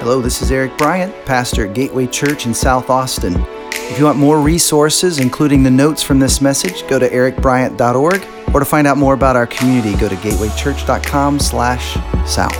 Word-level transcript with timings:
Hello, 0.00 0.20
this 0.20 0.42
is 0.42 0.52
Eric 0.52 0.78
Bryant, 0.78 1.12
pastor 1.26 1.66
at 1.66 1.74
Gateway 1.74 2.06
Church 2.06 2.46
in 2.46 2.54
South 2.54 2.88
Austin. 2.88 3.34
If 3.72 3.98
you 3.98 4.04
want 4.04 4.16
more 4.16 4.40
resources, 4.40 5.18
including 5.18 5.64
the 5.64 5.72
notes 5.72 6.04
from 6.04 6.20
this 6.20 6.40
message, 6.40 6.86
go 6.86 7.00
to 7.00 7.08
ericbryant.org, 7.08 8.24
or 8.54 8.60
to 8.60 8.64
find 8.64 8.86
out 8.86 8.96
more 8.96 9.14
about 9.14 9.34
our 9.34 9.48
community, 9.48 9.98
go 9.98 10.08
to 10.08 10.14
gatewaychurch.com/south. 10.14 12.54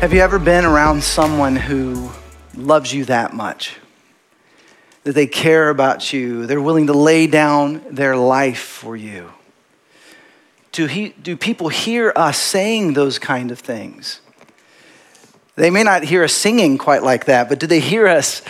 Have 0.00 0.14
you 0.14 0.20
ever 0.20 0.38
been 0.38 0.64
around 0.64 1.04
someone 1.04 1.54
who 1.54 2.08
loves 2.56 2.94
you 2.94 3.04
that 3.04 3.34
much? 3.34 3.76
That 5.04 5.14
they 5.14 5.26
care 5.26 5.68
about 5.68 6.14
you, 6.14 6.46
they're 6.46 6.62
willing 6.62 6.86
to 6.86 6.94
lay 6.94 7.26
down 7.26 7.82
their 7.90 8.16
life 8.16 8.58
for 8.58 8.96
you. 8.96 9.28
Do, 10.72 10.86
he, 10.86 11.10
do 11.10 11.36
people 11.36 11.68
hear 11.68 12.12
us 12.16 12.38
saying 12.38 12.94
those 12.94 13.18
kind 13.18 13.50
of 13.50 13.58
things? 13.58 14.20
They 15.54 15.68
may 15.68 15.82
not 15.82 16.02
hear 16.02 16.24
us 16.24 16.32
singing 16.32 16.78
quite 16.78 17.02
like 17.02 17.26
that, 17.26 17.48
but 17.50 17.60
do 17.60 17.66
they 17.66 17.80
hear 17.80 18.06
us 18.06 18.40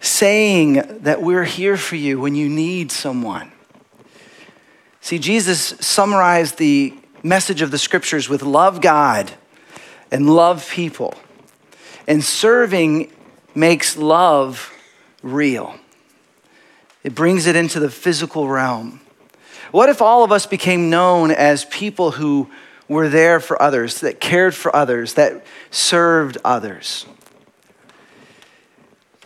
saying 0.00 1.00
that 1.02 1.20
we're 1.22 1.44
here 1.44 1.76
for 1.76 1.96
you 1.96 2.18
when 2.18 2.34
you 2.34 2.48
need 2.48 2.90
someone? 2.90 3.52
See, 5.02 5.18
Jesus 5.18 5.74
summarized 5.80 6.56
the 6.56 6.94
message 7.22 7.60
of 7.60 7.70
the 7.70 7.78
scriptures 7.78 8.28
with 8.28 8.42
love 8.42 8.80
God 8.80 9.32
and 10.10 10.34
love 10.34 10.68
people. 10.70 11.14
And 12.06 12.24
serving 12.24 13.12
makes 13.54 13.96
love 13.96 14.72
real, 15.22 15.78
it 17.04 17.14
brings 17.14 17.46
it 17.46 17.56
into 17.56 17.78
the 17.78 17.90
physical 17.90 18.48
realm. 18.48 19.00
What 19.70 19.88
if 19.88 20.00
all 20.00 20.24
of 20.24 20.32
us 20.32 20.46
became 20.46 20.90
known 20.90 21.30
as 21.30 21.64
people 21.66 22.12
who 22.12 22.50
were 22.88 23.08
there 23.08 23.38
for 23.38 23.60
others, 23.60 24.00
that 24.00 24.20
cared 24.20 24.54
for 24.54 24.74
others, 24.74 25.14
that 25.14 25.44
served 25.70 26.38
others? 26.44 27.04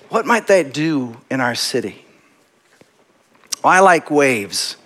What 0.09 0.27
might 0.27 0.49
that 0.49 0.75
do 0.75 1.17
in 1.31 1.41
our 1.41 1.55
city? 1.55 2.05
Well, 3.62 3.73
I 3.73 3.81
like 3.81 4.11
waves. 4.11 4.77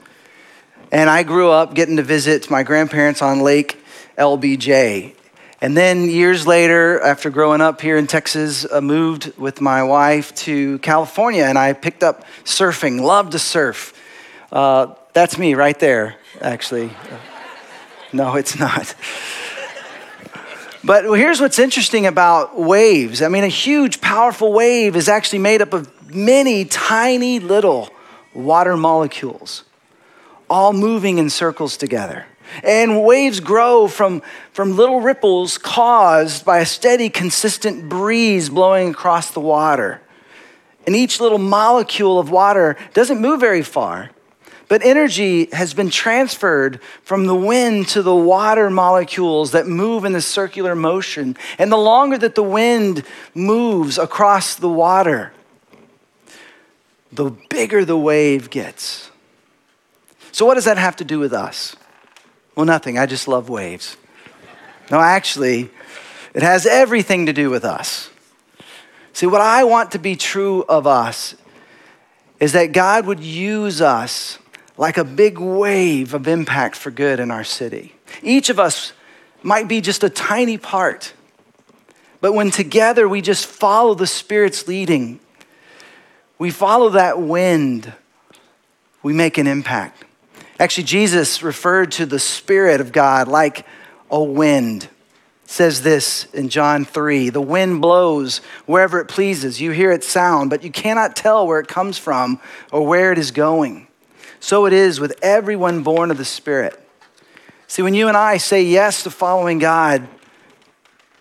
And 0.92 1.10
I 1.10 1.22
grew 1.22 1.50
up 1.50 1.74
getting 1.74 1.96
to 1.96 2.02
visit 2.02 2.50
my 2.50 2.62
grandparents 2.62 3.22
on 3.22 3.40
Lake 3.40 3.82
LBJ. 4.18 5.14
And 5.60 5.76
then 5.76 6.08
years 6.08 6.46
later, 6.46 7.00
after 7.00 7.30
growing 7.30 7.60
up 7.60 7.80
here 7.80 7.96
in 7.96 8.06
Texas, 8.06 8.66
I 8.70 8.80
moved 8.80 9.36
with 9.38 9.60
my 9.60 9.82
wife 9.82 10.34
to 10.36 10.78
California 10.80 11.44
and 11.44 11.58
I 11.58 11.72
picked 11.72 12.02
up 12.02 12.24
surfing, 12.44 13.00
loved 13.00 13.32
to 13.32 13.38
surf. 13.38 13.94
Uh, 14.52 14.94
that's 15.16 15.38
me 15.38 15.54
right 15.54 15.80
there, 15.80 16.14
actually. 16.42 16.90
No, 18.12 18.36
it's 18.36 18.58
not. 18.58 18.94
But 20.84 21.04
here's 21.04 21.40
what's 21.40 21.58
interesting 21.58 22.04
about 22.04 22.60
waves. 22.60 23.22
I 23.22 23.28
mean, 23.28 23.42
a 23.42 23.48
huge, 23.48 24.02
powerful 24.02 24.52
wave 24.52 24.94
is 24.94 25.08
actually 25.08 25.38
made 25.38 25.62
up 25.62 25.72
of 25.72 26.14
many 26.14 26.66
tiny 26.66 27.38
little 27.38 27.88
water 28.34 28.76
molecules, 28.76 29.64
all 30.50 30.74
moving 30.74 31.16
in 31.16 31.30
circles 31.30 31.78
together. 31.78 32.26
And 32.62 33.02
waves 33.02 33.40
grow 33.40 33.88
from, 33.88 34.20
from 34.52 34.76
little 34.76 35.00
ripples 35.00 35.56
caused 35.56 36.44
by 36.44 36.58
a 36.58 36.66
steady, 36.66 37.08
consistent 37.08 37.88
breeze 37.88 38.50
blowing 38.50 38.90
across 38.90 39.30
the 39.30 39.40
water. 39.40 40.02
And 40.86 40.94
each 40.94 41.20
little 41.20 41.38
molecule 41.38 42.18
of 42.18 42.30
water 42.30 42.76
doesn't 42.92 43.18
move 43.18 43.40
very 43.40 43.62
far, 43.62 44.10
but 44.68 44.84
energy 44.84 45.48
has 45.52 45.74
been 45.74 45.90
transferred 45.90 46.80
from 47.02 47.26
the 47.26 47.34
wind 47.34 47.88
to 47.88 48.02
the 48.02 48.14
water 48.14 48.68
molecules 48.68 49.52
that 49.52 49.66
move 49.66 50.04
in 50.04 50.12
the 50.12 50.20
circular 50.20 50.74
motion. 50.74 51.36
And 51.58 51.70
the 51.70 51.76
longer 51.76 52.18
that 52.18 52.34
the 52.34 52.42
wind 52.42 53.04
moves 53.34 53.96
across 53.96 54.56
the 54.56 54.68
water, 54.68 55.32
the 57.12 57.30
bigger 57.48 57.84
the 57.84 57.96
wave 57.96 58.50
gets. 58.50 59.10
So, 60.32 60.44
what 60.44 60.54
does 60.54 60.64
that 60.64 60.78
have 60.78 60.96
to 60.96 61.04
do 61.04 61.18
with 61.18 61.32
us? 61.32 61.76
Well, 62.56 62.66
nothing. 62.66 62.98
I 62.98 63.06
just 63.06 63.28
love 63.28 63.48
waves. 63.48 63.96
No, 64.90 65.00
actually, 65.00 65.70
it 66.34 66.42
has 66.42 66.66
everything 66.66 67.26
to 67.26 67.32
do 67.32 67.50
with 67.50 67.64
us. 67.64 68.10
See, 69.12 69.26
what 69.26 69.40
I 69.40 69.64
want 69.64 69.92
to 69.92 69.98
be 69.98 70.16
true 70.16 70.64
of 70.68 70.86
us 70.86 71.36
is 72.38 72.52
that 72.52 72.72
God 72.72 73.06
would 73.06 73.20
use 73.20 73.80
us 73.80 74.38
like 74.76 74.98
a 74.98 75.04
big 75.04 75.38
wave 75.38 76.14
of 76.14 76.28
impact 76.28 76.76
for 76.76 76.90
good 76.90 77.20
in 77.20 77.30
our 77.30 77.44
city. 77.44 77.94
Each 78.22 78.50
of 78.50 78.58
us 78.58 78.92
might 79.42 79.68
be 79.68 79.80
just 79.80 80.04
a 80.04 80.10
tiny 80.10 80.58
part, 80.58 81.12
but 82.20 82.32
when 82.32 82.50
together 82.50 83.08
we 83.08 83.20
just 83.20 83.46
follow 83.46 83.94
the 83.94 84.06
Spirit's 84.06 84.66
leading, 84.68 85.20
we 86.38 86.50
follow 86.50 86.90
that 86.90 87.20
wind, 87.20 87.92
we 89.02 89.12
make 89.12 89.38
an 89.38 89.46
impact. 89.46 90.04
Actually, 90.58 90.84
Jesus 90.84 91.42
referred 91.42 91.92
to 91.92 92.06
the 92.06 92.18
Spirit 92.18 92.80
of 92.80 92.92
God 92.92 93.28
like 93.28 93.66
a 94.10 94.22
wind. 94.22 94.88
Says 95.48 95.82
this 95.82 96.24
in 96.32 96.48
John 96.48 96.84
3 96.84 97.30
The 97.30 97.40
wind 97.40 97.80
blows 97.80 98.38
wherever 98.66 98.98
it 99.00 99.06
pleases. 99.06 99.60
You 99.60 99.70
hear 99.70 99.92
its 99.92 100.08
sound, 100.08 100.50
but 100.50 100.64
you 100.64 100.70
cannot 100.70 101.14
tell 101.14 101.46
where 101.46 101.60
it 101.60 101.68
comes 101.68 101.98
from 101.98 102.40
or 102.72 102.86
where 102.86 103.12
it 103.12 103.18
is 103.18 103.30
going. 103.30 103.85
So 104.40 104.66
it 104.66 104.72
is 104.72 105.00
with 105.00 105.18
everyone 105.22 105.82
born 105.82 106.10
of 106.10 106.18
the 106.18 106.24
Spirit. 106.24 106.80
See, 107.66 107.82
when 107.82 107.94
you 107.94 108.08
and 108.08 108.16
I 108.16 108.36
say 108.36 108.62
yes 108.62 109.02
to 109.02 109.10
following 109.10 109.58
God, 109.58 110.06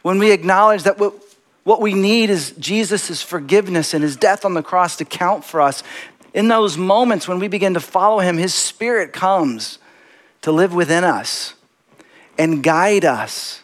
when 0.03 0.20
we 0.20 0.31
acknowledge 0.31 0.84
that 0.84 1.00
what, 1.00 1.14
what 1.64 1.81
we 1.81 1.94
need 1.94 2.30
is 2.30 2.52
Jesus' 2.52 3.22
forgiveness 3.22 3.94
and 3.94 4.03
his 4.03 4.16
death 4.16 4.46
on 4.46 4.53
the 4.53 4.62
cross 4.62 4.98
to 4.98 5.06
count 5.06 5.44
for 5.44 5.62
us, 5.62 5.81
in 6.34 6.48
those 6.48 6.78
moments 6.78 7.28
when 7.28 7.40
we 7.40 7.48
begin 7.48 7.74
to 7.74 7.80
follow 7.80 8.20
him, 8.20 8.38
his 8.38 8.53
spirit 8.53 9.14
comes 9.14 9.80
to 10.42 10.52
live 10.52 10.74
within 10.76 11.03
us 11.03 11.56
and 12.38 12.62
guide 12.62 13.06
us. 13.06 13.64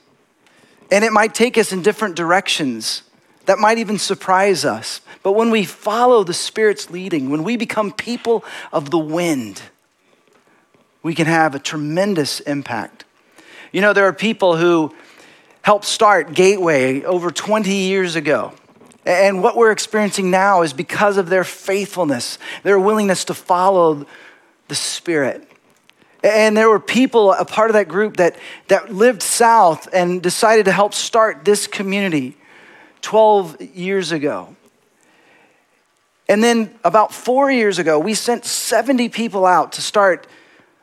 And 0.89 1.06
it 1.06 1.12
might 1.12 1.35
take 1.35 1.57
us 1.57 1.72
in 1.72 1.81
different 1.81 2.16
directions 2.16 3.03
that 3.46 3.59
might 3.59 3.78
even 3.78 3.97
surprise 3.97 4.66
us. 4.66 5.02
But 5.24 5.34
when 5.34 5.52
we 5.52 5.66
follow 5.66 6.24
the 6.24 6.34
Spirit's 6.34 6.90
leading, 6.90 7.29
when 7.29 7.44
we 7.44 7.57
become 7.57 7.91
people 7.91 8.44
of 8.72 8.90
the 8.90 9.00
wind, 9.00 9.62
we 11.03 11.16
can 11.16 11.28
have 11.28 11.56
a 11.56 11.59
tremendous 11.59 12.40
impact. 12.41 13.06
You 13.72 13.81
know, 13.81 13.94
there 13.94 14.06
are 14.06 14.13
people 14.13 14.57
who 14.57 14.94
helped 15.62 15.85
start 15.85 16.34
Gateway 16.34 17.03
over 17.03 17.31
20 17.31 17.74
years 17.74 18.16
ago. 18.16 18.53
And 19.06 19.41
what 19.41 19.56
we're 19.56 19.72
experiencing 19.72 20.30
now 20.30 20.62
is 20.62 20.74
because 20.74 21.18
of 21.18 21.30
their 21.30 21.44
faithfulness, 21.44 22.38
their 22.63 22.80
willingness 22.80 23.25
to 23.25 23.34
follow 23.34 24.06
the 24.68 24.75
Spirit. 24.75 25.47
And 26.24 26.56
there 26.56 26.69
were 26.69 26.80
people, 26.80 27.34
a 27.34 27.46
part 27.46 27.72
of 27.72 27.74
that 27.74 27.88
group, 27.88 28.18
that, 28.18 28.35
that 28.68 28.94
lived 28.94 29.24
south 29.24 29.88
and 29.91 30.22
decided 30.22 30.66
to 30.66 30.72
help 30.72 30.94
start 30.94 31.46
this 31.46 31.66
community 31.66 32.38
12 33.01 33.62
years 33.75 34.12
ago. 34.12 34.56
And 36.28 36.44
then 36.44 36.73
about 36.84 37.13
four 37.13 37.51
years 37.51 37.78
ago, 37.78 38.00
we 38.00 38.13
sent 38.13 38.45
70 38.45 39.09
people 39.09 39.45
out 39.45 39.73
to 39.73 39.81
start 39.81 40.28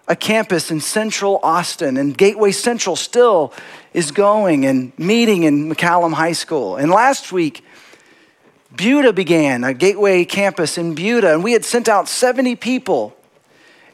a 0.06 0.17
campus 0.17 0.71
in 0.71 0.81
central 0.81 1.41
Austin. 1.43 1.97
And 1.97 2.17
Gateway 2.17 2.53
Central 2.53 2.97
still 2.97 3.53
is 3.95 4.11
going 4.11 4.67
and 4.67 4.99
meeting 4.99 5.45
in 5.45 5.71
McCallum 5.71 6.12
High 6.12 6.33
School. 6.33 6.77
And 6.77 6.91
last 6.91 7.33
week, 7.33 7.65
Buda 8.77 9.12
began, 9.12 9.65
a 9.65 9.73
gateway 9.73 10.25
campus 10.25 10.77
in 10.77 10.95
Buda, 10.95 11.33
and 11.33 11.43
we 11.43 11.53
had 11.53 11.65
sent 11.65 11.89
out 11.89 12.09
70 12.09 12.56
people. 12.56 13.17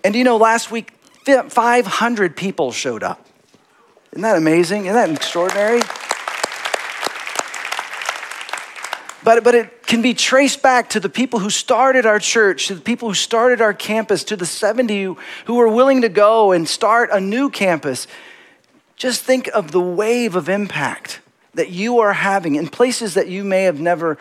And 0.03 0.15
you 0.15 0.25
know, 0.25 0.37
last 0.37 0.71
week, 0.71 0.93
500 1.27 2.37
people 2.37 2.73
showed 2.73 3.03
up. 3.03 3.25
Isn't 4.13 4.23
that 4.23 4.37
amazing? 4.37 4.87
Isn't 4.87 4.95
that 4.95 5.11
extraordinary? 5.11 5.81
But, 9.25 9.43
but 9.43 9.55
it 9.55 9.87
can 9.87 10.03
be 10.03 10.13
traced 10.13 10.63
back 10.63 10.91
to 10.91 11.01
the 11.01 11.09
people 11.09 11.39
who 11.39 11.49
started 11.49 12.05
our 12.05 12.19
church, 12.19 12.67
to 12.67 12.75
the 12.75 12.83
people 12.83 13.09
who 13.09 13.15
started 13.15 13.63
our 13.63 13.73
campus, 13.73 14.23
to 14.25 14.37
the 14.37 14.45
70 14.47 15.17
who 15.47 15.55
were 15.55 15.69
willing 15.69 16.03
to 16.03 16.11
go 16.11 16.53
and 16.53 16.69
start 16.69 17.09
a 17.11 17.21
new 17.21 17.49
campus. 17.49 18.07
Just 18.97 19.23
think 19.23 19.49
of 19.55 19.73
the 19.73 19.81
wave 19.81 20.37
of 20.37 20.51
impact 20.51 21.21
that 21.55 21.71
you 21.71 22.01
are 22.01 22.13
having 22.13 22.57
in 22.57 22.69
places 22.69 23.15
that 23.15 23.29
you 23.29 23.45
may 23.45 23.63
have 23.63 23.81
never 23.81 24.19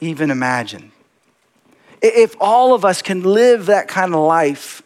even 0.00 0.30
imagined. 0.30 0.92
If 2.00 2.36
all 2.38 2.72
of 2.72 2.84
us 2.84 3.02
can 3.02 3.22
live 3.24 3.66
that 3.66 3.88
kind 3.88 4.14
of 4.14 4.20
life, 4.20 4.82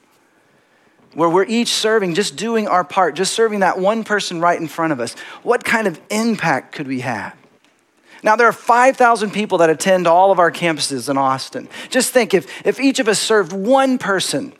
where 1.14 1.28
we're 1.28 1.44
each 1.44 1.68
serving, 1.68 2.14
just 2.14 2.36
doing 2.36 2.68
our 2.68 2.84
part, 2.84 3.14
just 3.14 3.34
serving 3.34 3.60
that 3.60 3.78
one 3.78 4.04
person 4.04 4.40
right 4.40 4.58
in 4.58 4.68
front 4.68 4.92
of 4.92 5.00
us, 5.00 5.14
what 5.42 5.64
kind 5.64 5.86
of 5.86 6.00
impact 6.08 6.72
could 6.72 6.86
we 6.86 7.00
have? 7.00 7.39
Now, 8.22 8.36
there 8.36 8.46
are 8.46 8.52
5,000 8.52 9.30
people 9.30 9.58
that 9.58 9.70
attend 9.70 10.06
all 10.06 10.30
of 10.30 10.38
our 10.38 10.52
campuses 10.52 11.08
in 11.08 11.16
Austin. 11.16 11.68
Just 11.88 12.12
think 12.12 12.34
if, 12.34 12.66
if 12.66 12.78
each 12.78 12.98
of 12.98 13.08
us 13.08 13.18
served 13.18 13.52
one 13.52 13.98
person, 13.98 14.52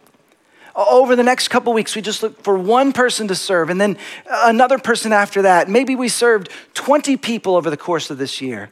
over 0.74 1.16
the 1.16 1.22
next 1.22 1.48
couple 1.48 1.72
weeks, 1.72 1.94
we 1.94 2.02
just 2.02 2.22
look 2.22 2.42
for 2.42 2.56
one 2.56 2.92
person 2.92 3.28
to 3.28 3.34
serve 3.34 3.70
and 3.70 3.80
then 3.80 3.98
another 4.30 4.78
person 4.78 5.12
after 5.12 5.42
that. 5.42 5.68
Maybe 5.68 5.94
we 5.94 6.08
served 6.08 6.48
20 6.74 7.16
people 7.16 7.56
over 7.56 7.70
the 7.70 7.76
course 7.76 8.10
of 8.10 8.18
this 8.18 8.40
year. 8.40 8.70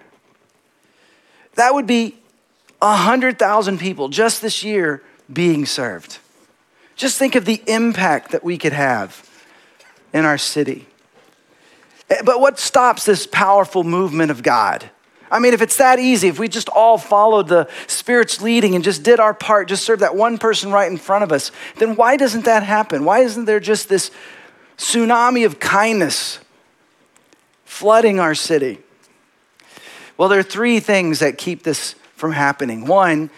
That 1.54 1.74
would 1.74 1.86
be 1.86 2.16
100,000 2.78 3.78
people 3.78 4.08
just 4.08 4.42
this 4.42 4.62
year 4.62 5.02
being 5.32 5.66
served. 5.66 6.18
Just 6.94 7.18
think 7.18 7.34
of 7.34 7.44
the 7.44 7.62
impact 7.66 8.30
that 8.30 8.44
we 8.44 8.58
could 8.58 8.72
have 8.72 9.28
in 10.12 10.24
our 10.24 10.38
city. 10.38 10.87
Eh, 12.10 12.22
but 12.24 12.40
what 12.40 12.58
stops 12.58 13.04
this 13.04 13.26
powerful 13.26 13.84
movement 13.84 14.30
of 14.30 14.42
God? 14.42 14.90
I 15.30 15.40
mean, 15.40 15.52
if 15.52 15.60
it's 15.60 15.76
that 15.76 15.98
easy, 15.98 16.28
if 16.28 16.38
we 16.38 16.48
just 16.48 16.68
all 16.70 16.96
followed 16.96 17.48
the 17.48 17.68
Spirit's 17.86 18.40
leading 18.40 18.74
and 18.74 18.82
just 18.82 19.02
did 19.02 19.20
our 19.20 19.34
part, 19.34 19.68
just 19.68 19.84
served 19.84 20.00
that 20.02 20.16
one 20.16 20.38
person 20.38 20.72
right 20.72 20.90
in 20.90 20.96
front 20.96 21.22
of 21.22 21.32
us, 21.32 21.52
then 21.76 21.96
why 21.96 22.16
doesn't 22.16 22.46
that 22.46 22.62
happen? 22.62 23.04
Why 23.04 23.20
isn't 23.20 23.44
there 23.44 23.60
just 23.60 23.88
this 23.88 24.10
tsunami 24.78 25.44
of 25.44 25.60
kindness 25.60 26.40
flooding 27.64 28.20
our 28.20 28.34
city? 28.34 28.78
Well, 30.16 30.28
there 30.28 30.38
are 30.38 30.44
three 30.44 30.80
things 30.80 31.18
that 31.18 31.36
keep 31.36 31.62
this 31.62 31.94
from 32.16 32.32
happening. 32.32 32.86
One 32.86 33.30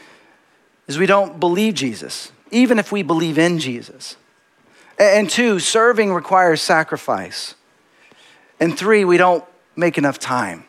is 0.86 0.96
we 0.96 1.06
don't 1.06 1.40
believe 1.40 1.74
Jesus, 1.74 2.30
even 2.50 2.78
if 2.78 2.92
we 2.92 3.02
believe 3.02 3.38
in 3.38 3.58
Jesus. 3.58 4.16
And 4.98 5.28
two, 5.28 5.58
serving 5.58 6.12
requires 6.12 6.62
sacrifice. 6.62 7.54
And 8.60 8.78
three, 8.78 9.04
we 9.04 9.16
don't 9.16 9.44
make 9.74 9.98
enough 9.98 10.18
time. 10.18 10.64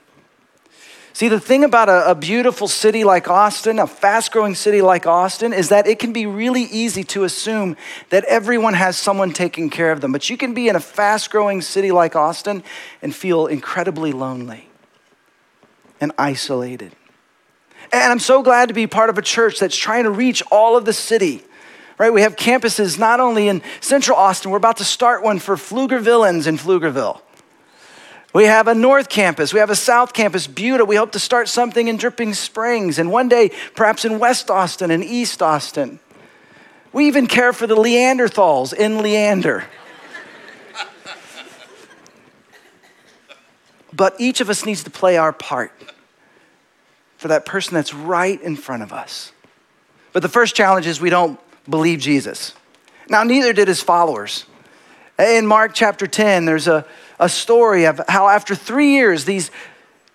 See, 1.14 1.28
the 1.28 1.42
thing 1.42 1.66
about 1.66 1.90
a, 1.90 2.12
a 2.12 2.16
beautiful 2.16 2.70
city 2.70 3.04
like 3.04 3.28
Austin, 3.28 3.80
a 3.80 3.86
fast 3.86 4.32
growing 4.32 4.56
city 4.56 4.82
like 4.82 5.06
Austin, 5.06 5.52
is 5.52 5.70
that 5.70 5.86
it 5.86 6.00
can 6.00 6.14
be 6.14 6.26
really 6.26 6.64
easy 6.64 7.04
to 7.04 7.26
assume 7.26 7.76
that 8.10 8.24
everyone 8.26 8.74
has 8.76 8.96
someone 8.96 9.34
taking 9.34 9.70
care 9.70 9.92
of 9.92 10.00
them. 10.00 10.14
But 10.14 10.30
you 10.30 10.38
can 10.38 10.54
be 10.54 10.70
in 10.70 10.76
a 10.78 10.80
fast 10.80 11.30
growing 11.30 11.62
city 11.62 11.92
like 11.92 12.16
Austin 12.16 12.64
and 13.02 13.14
feel 13.14 13.48
incredibly 13.48 14.14
lonely 14.14 14.70
and 16.00 16.14
isolated. 16.18 16.96
And 17.92 18.12
I'm 18.12 18.20
so 18.20 18.42
glad 18.42 18.70
to 18.70 18.74
be 18.74 18.88
part 18.88 19.10
of 19.10 19.18
a 19.18 19.22
church 19.22 19.60
that's 19.60 19.76
trying 19.76 20.06
to 20.06 20.12
reach 20.12 20.42
all 20.50 20.78
of 20.78 20.86
the 20.86 20.94
city. 20.94 21.44
Right? 21.98 22.12
We 22.12 22.22
have 22.22 22.38
campuses 22.38 22.98
not 22.98 23.20
only 23.20 23.50
in 23.50 23.62
Central 23.82 24.18
Austin, 24.18 24.50
we're 24.50 24.58
about 24.58 24.78
to 24.78 24.86
start 24.86 25.24
one 25.24 25.40
for 25.40 25.56
Pflugervilleans 25.56 26.48
in 26.48 26.58
Pflugerville. 26.58 27.22
We 28.34 28.46
have 28.46 28.68
a 28.68 28.76
North 28.76 29.10
Campus. 29.10 29.54
We 29.54 29.60
have 29.60 29.70
a 29.70 29.76
South 29.76 30.14
Campus, 30.14 30.48
Buda. 30.48 30.86
We 30.86 30.96
hope 30.96 31.12
to 31.14 31.20
start 31.20 31.50
something 31.50 31.90
in 31.90 31.98
Dripping 31.98 32.34
Springs, 32.34 32.98
and 32.98 33.12
one 33.12 33.28
day, 33.28 33.52
perhaps 33.76 34.06
in 34.06 34.20
West 34.20 34.50
Austin 34.50 34.90
and 34.90 35.04
East 35.04 35.42
Austin. 35.42 36.00
We 36.94 37.08
even 37.08 37.28
care 37.28 37.52
for 37.52 37.68
the 37.68 37.76
Leanderthals 37.76 38.74
in 38.74 39.02
Leander. 39.02 39.66
but 43.94 44.16
each 44.20 44.40
of 44.40 44.50
us 44.50 44.66
needs 44.66 44.84
to 44.86 44.90
play 44.90 45.18
our 45.18 45.34
part 45.34 45.72
for 47.18 47.28
that 47.28 47.46
person 47.46 47.74
that's 47.76 47.94
right 47.94 48.42
in 48.42 48.56
front 48.56 48.82
of 48.82 48.94
us. 48.94 49.32
But 50.14 50.22
the 50.22 50.30
first 50.30 50.56
challenge 50.56 50.88
is 50.88 51.00
we 51.00 51.10
don't 51.10 51.40
believe 51.70 52.00
Jesus. 52.00 52.54
Now, 53.10 53.24
neither 53.24 53.52
did 53.54 53.68
his 53.68 53.82
followers. 53.82 54.46
In 55.20 55.46
Mark 55.46 55.74
chapter 55.74 56.08
10, 56.08 56.46
there's 56.46 56.68
a 56.68 56.86
a 57.22 57.30
story 57.30 57.86
of 57.86 58.02
how 58.10 58.28
after 58.28 58.56
three 58.56 58.94
years, 58.94 59.24
these, 59.26 59.52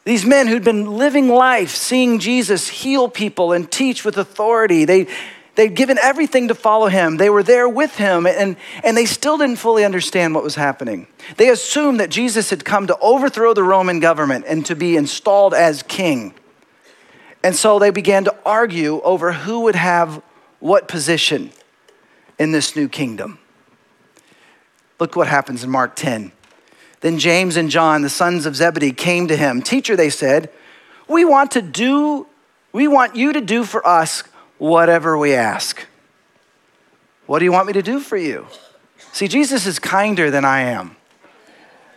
these 0.05 0.27
men 0.27 0.49
who'd 0.49 0.65
been 0.65 0.99
living 0.99 1.29
life, 1.29 1.71
seeing 1.71 2.19
Jesus 2.19 2.69
heal 2.69 3.09
people 3.09 3.53
and 3.53 3.71
teach 3.71 4.05
with 4.05 4.19
authority, 4.19 4.85
they, 4.85 5.07
they'd 5.55 5.77
given 5.77 5.99
everything 6.03 6.49
to 6.49 6.55
follow 6.55 6.89
him. 6.89 7.17
They 7.17 7.31
were 7.31 7.45
there 7.45 7.69
with 7.69 7.97
him, 7.97 8.27
and, 8.27 8.57
and 8.83 8.97
they 8.97 9.07
still 9.07 9.39
didn't 9.39 9.57
fully 9.57 9.85
understand 9.85 10.35
what 10.35 10.43
was 10.43 10.57
happening. 10.57 11.07
They 11.37 11.49
assumed 11.49 12.01
that 12.01 12.11
Jesus 12.11 12.51
had 12.51 12.65
come 12.65 12.89
to 12.89 12.99
overthrow 12.99 13.55
the 13.55 13.63
Roman 13.63 14.01
government 14.01 14.45
and 14.49 14.67
to 14.67 14.75
be 14.75 14.97
installed 14.97 15.55
as 15.55 15.85
king. 15.85 16.35
And 17.45 17.55
so 17.55 17.79
they 17.79 17.91
began 17.91 18.25
to 18.25 18.35
argue 18.45 19.01
over 19.03 19.33
who 19.33 19.61
would 19.61 19.77
have 19.77 20.21
what 20.59 20.89
position 20.89 21.53
in 22.37 22.51
this 22.51 22.75
new 22.75 22.89
kingdom. 22.89 23.39
Look 24.99 25.15
what 25.15 25.29
happens 25.29 25.63
in 25.63 25.71
Mark 25.71 25.95
10. 25.95 26.33
Then 27.01 27.19
James 27.19 27.57
and 27.57 27.71
John, 27.71 28.03
the 28.03 28.09
sons 28.09 28.47
of 28.47 28.57
Zebedee, 28.57 28.93
came 28.93 29.29
to 29.29 29.37
him. 29.37 29.63
Teacher, 29.63 29.97
they 29.97 30.11
said, 30.11 30.51
we 31.09 31.25
want 31.25 31.53
to 31.53 31.63
do, 31.63 32.27
we 32.73 32.89
want 32.89 33.17
you 33.17 33.33
to 33.33 33.41
do 33.41 33.65
for 33.65 33.87
us 33.87 34.23
whatever 34.59 35.17
we 35.17 35.35
ask. 35.35 35.87
What 37.27 37.41
do 37.41 37.45
you 37.45 37.53
want 37.53 37.67
me 37.67 37.73
to 37.75 37.83
do 37.83 38.01
for 38.01 38.17
you? 38.17 38.47
See, 39.13 39.29
Jesus 39.29 39.67
is 39.67 39.79
kinder 39.79 40.31
than 40.31 40.45
I 40.45 40.61
am. 40.63 40.97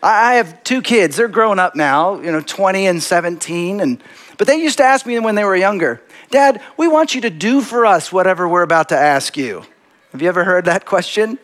I 0.02 0.36
have 0.36 0.64
two 0.64 0.82
kids. 0.82 1.18
They're 1.18 1.28
grown 1.28 1.60
up 1.60 1.76
now, 1.76 2.20
you 2.22 2.32
know, 2.32 2.42
20 2.42 2.88
and 2.88 3.04
17. 3.04 3.82
And, 3.82 4.02
but 4.38 4.48
they 4.48 4.56
used 4.56 4.78
to 4.78 4.84
ask 4.84 5.06
me 5.06 5.20
when 5.20 5.36
they 5.36 5.44
were 5.44 5.56
younger, 5.56 6.02
Dad, 6.32 6.62
we 6.78 6.88
want 6.88 7.16
you 7.16 7.22
to 7.22 7.30
do 7.30 7.62
for 7.62 7.86
us 7.86 8.12
whatever 8.12 8.48
we're 8.48 8.64
about 8.64 8.90
to 8.90 8.98
ask 8.98 9.36
you. 9.36 9.66
Have 10.12 10.22
you 10.22 10.28
ever 10.28 10.44
heard 10.44 10.66
that 10.66 10.86
question? 10.86 11.38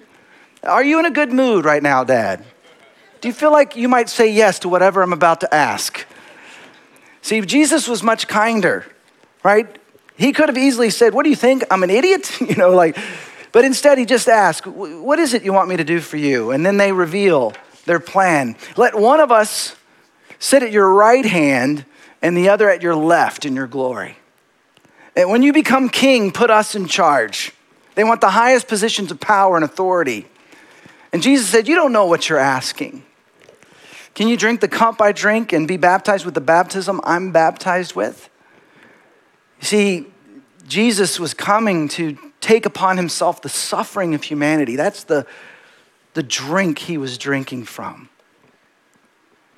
Are 0.64 0.84
you 0.84 1.00
in 1.00 1.06
a 1.06 1.12
good 1.12 1.32
mood 1.32 1.66
right 1.66 1.84
now, 1.84 2.04
Dad? 2.04 2.44
Do 3.26 3.30
you 3.30 3.34
feel 3.34 3.52
like 3.52 3.76
you 3.76 3.90
might 3.90 4.08
say 4.08 4.32
yes 4.32 4.60
to 4.60 4.70
whatever 4.70 5.02
I'm 5.02 5.12
about 5.12 5.42
to 5.42 5.52
ask? 5.52 6.06
See, 7.24 7.42
Jesus 7.42 7.88
was 7.88 8.04
much 8.04 8.28
kinder, 8.28 8.86
right? 9.44 9.80
He 10.16 10.32
could 10.32 10.48
have 10.48 10.60
easily 10.60 10.92
said, 10.92 11.16
What 11.16 11.24
do 11.24 11.32
you 11.32 11.36
think? 11.36 11.64
I'm 11.72 11.82
an 11.82 11.90
idiot? 11.90 12.40
you 12.40 12.56
know, 12.56 12.70
like, 12.70 12.96
but 13.52 13.66
instead 13.66 13.98
he 13.98 14.06
just 14.06 14.30
asked, 14.30 14.68
What 14.68 15.18
is 15.18 15.34
it 15.34 15.42
you 15.42 15.54
want 15.54 15.70
me 15.70 15.78
to 15.78 15.84
do 15.84 16.02
for 16.02 16.18
you? 16.18 16.52
And 16.52 16.64
then 16.64 16.78
they 16.78 16.92
reveal 16.92 17.56
their 17.86 18.00
plan. 18.00 18.58
Let 18.78 18.94
one 18.94 19.20
of 19.20 19.32
us 19.32 19.76
sit 20.38 20.62
at 20.62 20.72
your 20.72 20.94
right 20.94 21.26
hand 21.26 21.84
and 22.22 22.38
the 22.38 22.50
other 22.50 22.70
at 22.70 22.84
your 22.84 22.96
left 22.96 23.44
in 23.44 23.56
your 23.56 23.66
glory. 23.66 24.18
And 25.16 25.32
when 25.32 25.42
you 25.42 25.52
become 25.52 25.90
king, 25.90 26.32
put 26.32 26.52
us 26.52 26.76
in 26.76 26.86
charge. 26.86 27.54
They 27.96 28.04
want 28.04 28.22
the 28.22 28.30
highest 28.30 28.68
positions 28.68 29.10
of 29.10 29.20
power 29.20 29.56
and 29.56 29.66
authority. 29.66 30.28
And 31.12 31.24
Jesus 31.24 31.50
said, 31.50 31.68
You 31.68 31.74
don't 31.74 31.92
know 31.92 32.06
what 32.06 32.30
you're 32.30 32.38
asking. 32.38 33.02
Can 34.16 34.30
you 34.30 34.38
drink 34.38 34.62
the 34.62 34.70
cup 34.70 35.02
I 35.02 35.12
drink 35.12 35.52
and 35.54 35.68
be 35.68 35.78
baptized 35.78 36.26
with 36.26 36.34
the 36.34 36.42
baptism 36.42 37.02
I'm 37.04 37.32
baptized 37.32 37.96
with? 37.96 38.30
You 39.60 39.66
see, 39.66 40.08
Jesus 40.66 41.20
was 41.20 41.34
coming 41.34 41.90
to 41.90 42.18
take 42.40 42.66
upon 42.66 42.98
himself 42.98 43.42
the 43.42 43.50
suffering 43.50 44.16
of 44.16 44.24
humanity. 44.24 44.78
That's 44.78 45.04
the, 45.04 45.28
the 46.14 46.24
drink 46.24 46.80
he 46.80 46.98
was 46.98 47.18
drinking 47.18 47.66
from. 47.66 48.10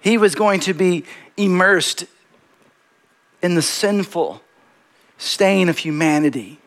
He 0.02 0.18
was 0.18 0.36
going 0.36 0.60
to 0.62 0.74
be 0.74 1.06
immersed 1.38 2.06
in 3.44 3.54
the 3.54 3.62
sinful 3.62 4.42
stain 5.20 5.70
of 5.70 5.78
humanity, 5.78 6.60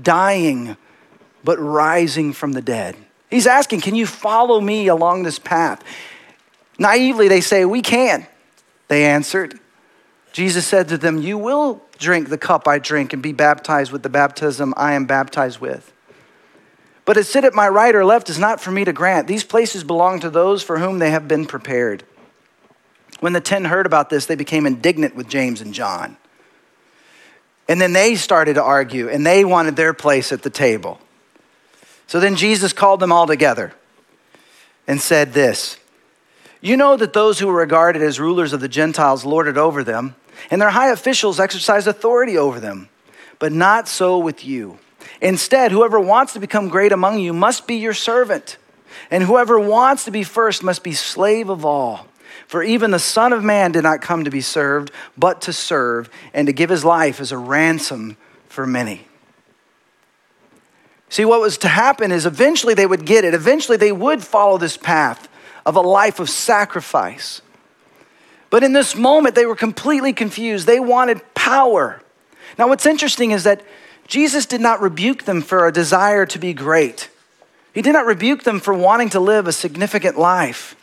dying 0.00 0.76
but 1.42 1.58
rising 1.58 2.32
from 2.32 2.52
the 2.52 2.62
dead. 2.62 2.96
He's 3.28 3.46
asking, 3.46 3.80
Can 3.80 3.96
you 3.96 4.06
follow 4.06 4.60
me 4.60 4.86
along 4.86 5.24
this 5.24 5.38
path? 5.38 5.82
Naively, 6.78 7.28
they 7.28 7.40
say, 7.40 7.64
We 7.64 7.82
can. 7.82 8.26
They 8.88 9.04
answered. 9.04 9.58
Jesus 10.32 10.66
said 10.66 10.88
to 10.88 10.98
them, 10.98 11.20
You 11.20 11.38
will 11.38 11.82
drink 11.98 12.28
the 12.28 12.38
cup 12.38 12.66
I 12.66 12.78
drink 12.78 13.12
and 13.12 13.22
be 13.22 13.32
baptized 13.32 13.92
with 13.92 14.02
the 14.02 14.08
baptism 14.08 14.74
I 14.76 14.94
am 14.94 15.06
baptized 15.06 15.60
with. 15.60 15.92
But 17.04 17.14
to 17.14 17.24
sit 17.24 17.44
at 17.44 17.54
my 17.54 17.68
right 17.68 17.94
or 17.94 18.04
left 18.04 18.30
is 18.30 18.38
not 18.38 18.60
for 18.60 18.70
me 18.70 18.84
to 18.84 18.92
grant. 18.92 19.28
These 19.28 19.44
places 19.44 19.84
belong 19.84 20.20
to 20.20 20.30
those 20.30 20.62
for 20.62 20.78
whom 20.78 20.98
they 20.98 21.10
have 21.10 21.28
been 21.28 21.46
prepared. 21.46 22.02
When 23.20 23.32
the 23.32 23.40
ten 23.40 23.66
heard 23.66 23.86
about 23.86 24.10
this, 24.10 24.26
they 24.26 24.34
became 24.34 24.66
indignant 24.66 25.14
with 25.14 25.28
James 25.28 25.60
and 25.60 25.72
John. 25.72 26.16
And 27.68 27.80
then 27.80 27.92
they 27.92 28.16
started 28.16 28.54
to 28.54 28.62
argue, 28.62 29.08
and 29.08 29.24
they 29.24 29.44
wanted 29.44 29.76
their 29.76 29.94
place 29.94 30.32
at 30.32 30.42
the 30.42 30.50
table. 30.50 30.98
So 32.06 32.20
then 32.20 32.36
Jesus 32.36 32.72
called 32.72 33.00
them 33.00 33.12
all 33.12 33.26
together 33.26 33.72
and 34.86 35.00
said 35.00 35.32
this 35.32 35.78
You 36.64 36.78
know 36.78 36.96
that 36.96 37.12
those 37.12 37.38
who 37.38 37.50
are 37.50 37.54
regarded 37.54 38.00
as 38.00 38.18
rulers 38.18 38.54
of 38.54 38.60
the 38.60 38.68
Gentiles 38.68 39.26
lorded 39.26 39.58
over 39.58 39.84
them, 39.84 40.16
and 40.50 40.62
their 40.62 40.70
high 40.70 40.88
officials 40.88 41.38
exercised 41.38 41.86
authority 41.86 42.38
over 42.38 42.58
them. 42.58 42.88
But 43.38 43.52
not 43.52 43.86
so 43.86 44.16
with 44.16 44.46
you. 44.46 44.78
Instead, 45.20 45.72
whoever 45.72 46.00
wants 46.00 46.32
to 46.32 46.40
become 46.40 46.70
great 46.70 46.90
among 46.90 47.18
you 47.18 47.34
must 47.34 47.66
be 47.66 47.74
your 47.74 47.92
servant, 47.92 48.56
and 49.10 49.24
whoever 49.24 49.60
wants 49.60 50.06
to 50.06 50.10
be 50.10 50.22
first 50.22 50.62
must 50.62 50.82
be 50.82 50.94
slave 50.94 51.50
of 51.50 51.66
all. 51.66 52.06
For 52.46 52.62
even 52.62 52.92
the 52.92 52.98
Son 52.98 53.34
of 53.34 53.44
Man 53.44 53.70
did 53.72 53.82
not 53.82 54.00
come 54.00 54.24
to 54.24 54.30
be 54.30 54.40
served, 54.40 54.90
but 55.18 55.42
to 55.42 55.52
serve, 55.52 56.08
and 56.32 56.46
to 56.46 56.54
give 56.54 56.70
his 56.70 56.82
life 56.82 57.20
as 57.20 57.30
a 57.30 57.36
ransom 57.36 58.16
for 58.48 58.66
many. 58.66 59.06
See, 61.10 61.26
what 61.26 61.42
was 61.42 61.58
to 61.58 61.68
happen 61.68 62.10
is 62.10 62.24
eventually 62.24 62.72
they 62.72 62.86
would 62.86 63.04
get 63.04 63.26
it. 63.26 63.34
Eventually 63.34 63.76
they 63.76 63.92
would 63.92 64.24
follow 64.24 64.56
this 64.56 64.78
path 64.78 65.28
of 65.66 65.76
a 65.76 65.80
life 65.80 66.20
of 66.20 66.28
sacrifice. 66.28 67.40
But 68.50 68.62
in 68.62 68.72
this 68.72 68.94
moment, 68.94 69.34
they 69.34 69.46
were 69.46 69.56
completely 69.56 70.12
confused. 70.12 70.66
They 70.66 70.80
wanted 70.80 71.22
power. 71.34 72.00
Now, 72.58 72.68
what's 72.68 72.86
interesting 72.86 73.32
is 73.32 73.44
that 73.44 73.62
Jesus 74.06 74.46
did 74.46 74.60
not 74.60 74.80
rebuke 74.80 75.24
them 75.24 75.42
for 75.42 75.66
a 75.66 75.72
desire 75.72 76.26
to 76.26 76.38
be 76.38 76.52
great. 76.52 77.08
He 77.72 77.82
did 77.82 77.92
not 77.92 78.06
rebuke 78.06 78.44
them 78.44 78.60
for 78.60 78.72
wanting 78.72 79.10
to 79.10 79.20
live 79.20 79.48
a 79.48 79.52
significant 79.52 80.18
life. 80.18 80.76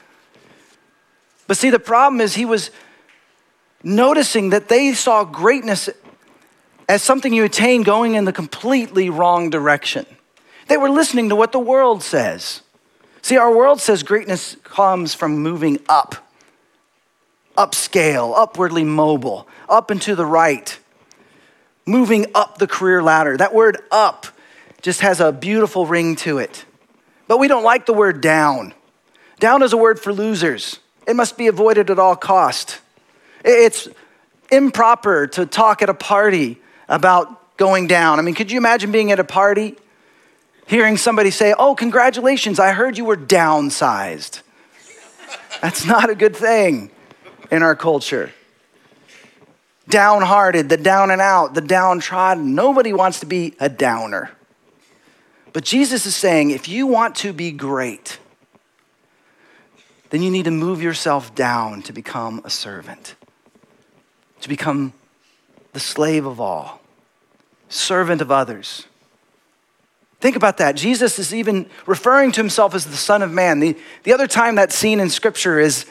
But 1.48 1.58
see, 1.58 1.70
the 1.70 1.80
problem 1.80 2.20
is 2.20 2.36
he 2.36 2.46
was 2.46 2.72
noticing 3.84 4.50
that 4.50 4.68
they 4.68 4.94
saw 4.94 5.24
greatness 5.24 5.90
as 6.90 7.02
something 7.02 7.34
you 7.34 7.46
attain 7.46 7.84
going 7.84 8.16
in 8.16 8.26
the 8.26 8.34
completely 8.34 9.10
wrong 9.10 9.50
direction. 9.50 10.06
They 10.68 10.78
were 10.78 10.90
listening 10.90 11.30
to 11.30 11.36
what 11.36 11.52
the 11.52 11.60
world 11.60 12.04
says. 12.04 12.62
See, 13.22 13.38
our 13.38 13.56
world 13.56 13.80
says 13.80 14.04
greatness 14.04 14.58
comes 14.64 15.14
from 15.14 15.38
moving 15.38 15.80
up, 15.88 16.16
upscale, 17.58 18.34
upwardly 18.36 18.84
mobile, 18.84 19.48
up 19.70 19.92
and 19.92 20.02
to 20.02 20.16
the 20.16 20.26
right, 20.26 20.78
moving 21.86 22.26
up 22.34 22.58
the 22.58 22.68
career 22.68 23.04
ladder. 23.04 23.38
That 23.38 23.54
word 23.54 23.78
up 23.92 24.28
just 24.82 25.02
has 25.02 25.20
a 25.20 25.32
beautiful 25.32 25.86
ring 25.86 26.16
to 26.18 26.40
it. 26.40 26.66
But 27.28 27.38
we 27.38 27.48
don't 27.48 27.64
like 27.64 27.86
the 27.86 27.94
word 27.94 28.22
down. 28.22 28.74
Down 29.40 29.62
is 29.62 29.74
a 29.74 29.78
word 29.78 30.00
for 30.00 30.12
losers. 30.12 30.80
It 31.08 31.16
must 31.16 31.38
be 31.38 31.48
avoided 31.48 31.90
at 31.90 32.00
all 32.00 32.16
cost. 32.16 32.80
It's 33.46 33.88
improper 34.52 35.28
to 35.28 35.46
talk 35.46 35.82
at 35.82 35.90
a 35.90 35.94
party 35.94 36.60
about 36.90 37.58
going 37.58 37.88
down. 37.88 38.20
I 38.20 38.22
mean, 38.22 38.36
could 38.36 38.52
you 38.52 38.58
imagine 38.58 38.92
being 38.92 39.12
at 39.12 39.20
a 39.20 39.24
party 39.24 39.78
hearing 40.68 40.98
somebody 40.98 41.32
say, 41.32 41.54
Oh, 41.58 41.76
congratulations, 41.76 42.60
I 42.60 42.72
heard 42.72 42.98
you 42.98 43.06
were 43.06 43.18
downsized. 43.18 44.42
That's 45.62 45.86
not 45.86 46.10
a 46.10 46.16
good 46.16 46.36
thing 46.36 46.92
in 47.52 47.64
our 47.64 47.76
culture. 47.76 48.32
Downhearted, 49.90 50.70
the 50.70 50.78
down 50.78 51.12
and 51.12 51.22
out, 51.22 51.54
the 51.54 51.62
downtrodden. 51.62 52.56
Nobody 52.56 52.94
wants 52.94 53.20
to 53.20 53.26
be 53.26 53.56
a 53.60 53.70
downer. 53.70 54.32
But 55.54 55.66
Jesus 55.66 56.06
is 56.06 56.16
saying 56.16 56.52
if 56.52 56.68
you 56.68 56.88
want 56.88 57.16
to 57.18 57.34
be 57.34 57.52
great, 57.52 58.20
then 60.10 60.22
you 60.22 60.32
need 60.32 60.46
to 60.46 60.52
move 60.52 60.82
yourself 60.82 61.36
down 61.36 61.82
to 61.84 61.94
become 61.94 62.42
a 62.44 62.50
servant, 62.50 63.16
to 64.42 64.50
become 64.50 64.94
the 65.74 65.80
slave 65.80 66.26
of 66.26 66.40
all, 66.40 66.82
servant 67.70 68.22
of 68.22 68.32
others. 68.32 68.88
Think 70.22 70.36
about 70.36 70.58
that. 70.58 70.76
Jesus 70.76 71.18
is 71.18 71.34
even 71.34 71.68
referring 71.88 72.32
to 72.34 72.40
himself 72.40 72.76
as 72.76 72.86
the 72.86 72.96
Son 72.96 73.24
of 73.24 73.32
Man. 73.32 73.60
The, 73.60 73.76
the 74.04 74.14
other 74.14 74.28
time 74.28 74.54
that's 74.54 74.76
seen 74.76 75.00
in 75.00 75.10
Scripture 75.10 75.60
is 75.60 75.88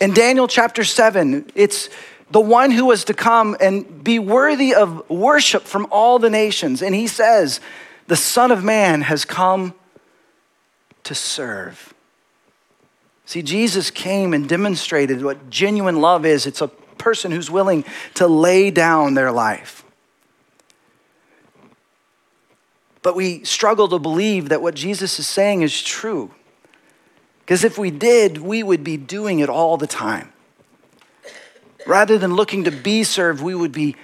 in 0.00 0.14
Daniel 0.14 0.46
chapter 0.46 0.84
7. 0.84 1.50
It's 1.56 1.90
the 2.30 2.40
one 2.40 2.70
who 2.70 2.86
was 2.86 3.04
to 3.04 3.14
come 3.14 3.56
and 3.60 4.04
be 4.04 4.20
worthy 4.20 4.72
of 4.72 5.10
worship 5.10 5.64
from 5.64 5.88
all 5.90 6.20
the 6.20 6.30
nations. 6.30 6.80
And 6.80 6.94
he 6.94 7.08
says, 7.08 7.60
The 8.06 8.14
Son 8.14 8.52
of 8.52 8.62
Man 8.62 9.02
has 9.02 9.24
come 9.24 9.74
to 11.02 11.14
serve. 11.14 11.92
See, 13.26 13.42
Jesus 13.42 13.90
came 13.90 14.32
and 14.32 14.48
demonstrated 14.48 15.24
what 15.24 15.50
genuine 15.50 16.00
love 16.00 16.24
is 16.24 16.46
it's 16.46 16.62
a 16.62 16.68
person 16.68 17.32
who's 17.32 17.50
willing 17.50 17.84
to 18.14 18.28
lay 18.28 18.70
down 18.70 19.14
their 19.14 19.32
life. 19.32 19.82
But 23.02 23.16
we 23.16 23.42
struggle 23.44 23.88
to 23.88 23.98
believe 23.98 24.48
that 24.48 24.62
what 24.62 24.74
Jesus 24.74 25.18
is 25.18 25.26
saying 25.26 25.62
is 25.62 25.82
true. 25.82 26.32
Because 27.40 27.64
if 27.64 27.76
we 27.76 27.90
did, 27.90 28.38
we 28.38 28.62
would 28.62 28.84
be 28.84 28.96
doing 28.96 29.40
it 29.40 29.48
all 29.48 29.76
the 29.76 29.88
time. 29.88 30.32
Rather 31.84 32.16
than 32.16 32.34
looking 32.34 32.64
to 32.64 32.70
be 32.70 33.02
served, 33.02 33.42
we 33.42 33.54
would 33.54 33.72
be 33.72 33.96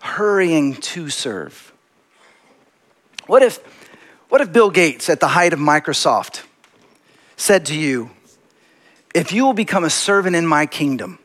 hurrying 0.00 0.74
to 0.74 1.08
serve. 1.08 1.72
What 3.26 3.42
if, 3.42 3.58
what 4.28 4.42
if 4.42 4.52
Bill 4.52 4.70
Gates, 4.70 5.08
at 5.08 5.20
the 5.20 5.28
height 5.28 5.54
of 5.54 5.58
Microsoft, 5.58 6.42
said 7.36 7.64
to 7.66 7.74
you, 7.74 8.10
If 9.14 9.32
you 9.32 9.46
will 9.46 9.54
become 9.54 9.84
a 9.84 9.90
servant 9.90 10.36
in 10.36 10.46
my 10.46 10.66
kingdom, 10.66 11.18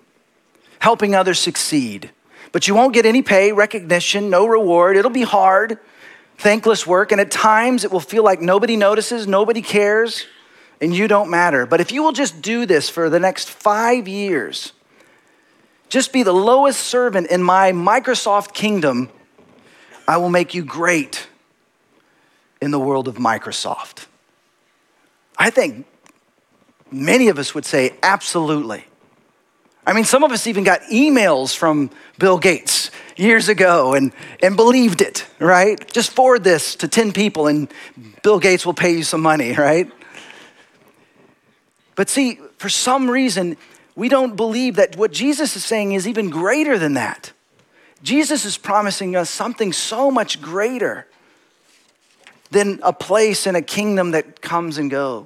helping 0.79 1.13
others 1.13 1.39
succeed, 1.39 2.11
but 2.53 2.69
you 2.69 2.75
won't 2.75 2.93
get 2.93 3.05
any 3.05 3.21
pay, 3.21 3.51
recognition, 3.51 4.29
no 4.29 4.45
reward, 4.45 4.95
it'll 4.95 5.11
be 5.11 5.23
hard 5.23 5.77
thankless 6.37 6.85
work, 6.85 7.11
and 7.11 7.19
at 7.19 7.31
times 7.31 7.83
it 7.83 7.91
will 7.91 7.99
feel 7.99 8.23
like 8.23 8.41
nobody 8.41 8.75
notices, 8.75 9.27
nobody 9.27 9.61
cares, 9.61 10.25
and 10.79 10.95
you 10.95 11.07
don't 11.07 11.29
matter. 11.29 11.65
But 11.65 11.81
if 11.81 11.91
you 11.91 12.03
will 12.03 12.11
just 12.11 12.41
do 12.41 12.65
this 12.65 12.89
for 12.89 13.09
the 13.09 13.19
next 13.19 13.49
five 13.49 14.07
years, 14.07 14.73
just 15.89 16.13
be 16.13 16.23
the 16.23 16.33
lowest 16.33 16.81
servant 16.81 17.27
in 17.27 17.41
my 17.41 17.71
Microsoft 17.71 18.53
kingdom, 18.53 19.09
I 20.07 20.17
will 20.17 20.29
make 20.29 20.53
you 20.53 20.63
great 20.63 21.27
in 22.61 22.71
the 22.71 22.79
world 22.79 23.07
of 23.07 23.15
Microsoft. 23.15 24.05
I 25.37 25.49
think 25.49 25.85
many 26.91 27.27
of 27.29 27.37
us 27.39 27.53
would 27.53 27.65
say 27.65 27.95
absolutely. 28.01 28.85
I 29.85 29.93
mean, 29.93 30.03
some 30.03 30.23
of 30.23 30.31
us 30.31 30.47
even 30.47 30.63
got 30.63 30.81
emails 30.91 31.55
from 31.55 31.91
Bill 32.19 32.37
Gates 32.37 32.91
years 33.17 33.49
ago 33.49 33.93
and, 33.93 34.13
and 34.41 34.55
believed 34.55 35.01
it, 35.01 35.25
right? 35.39 35.91
Just 35.91 36.11
forward 36.11 36.43
this 36.43 36.75
to 36.75 36.87
10 36.87 37.11
people 37.11 37.47
and 37.47 37.71
Bill 38.23 38.39
Gates 38.39 38.65
will 38.65 38.73
pay 38.73 38.91
you 38.91 39.03
some 39.03 39.21
money, 39.21 39.53
right? 39.53 39.91
But 41.95 42.09
see, 42.09 42.39
for 42.57 42.69
some 42.69 43.09
reason, 43.09 43.57
we 43.95 44.09
don't 44.09 44.35
believe 44.35 44.75
that 44.75 44.95
what 44.95 45.11
Jesus 45.11 45.55
is 45.55 45.65
saying 45.65 45.93
is 45.93 46.07
even 46.07 46.29
greater 46.29 46.77
than 46.77 46.93
that. 46.93 47.31
Jesus 48.03 48.45
is 48.45 48.57
promising 48.57 49.15
us 49.15 49.29
something 49.29 49.73
so 49.73 50.11
much 50.11 50.39
greater 50.39 51.07
than 52.51 52.79
a 52.83 52.93
place 52.93 53.47
in 53.47 53.55
a 53.55 53.61
kingdom 53.61 54.11
that 54.11 54.41
comes 54.41 54.77
and 54.77 54.91
goes, 54.91 55.25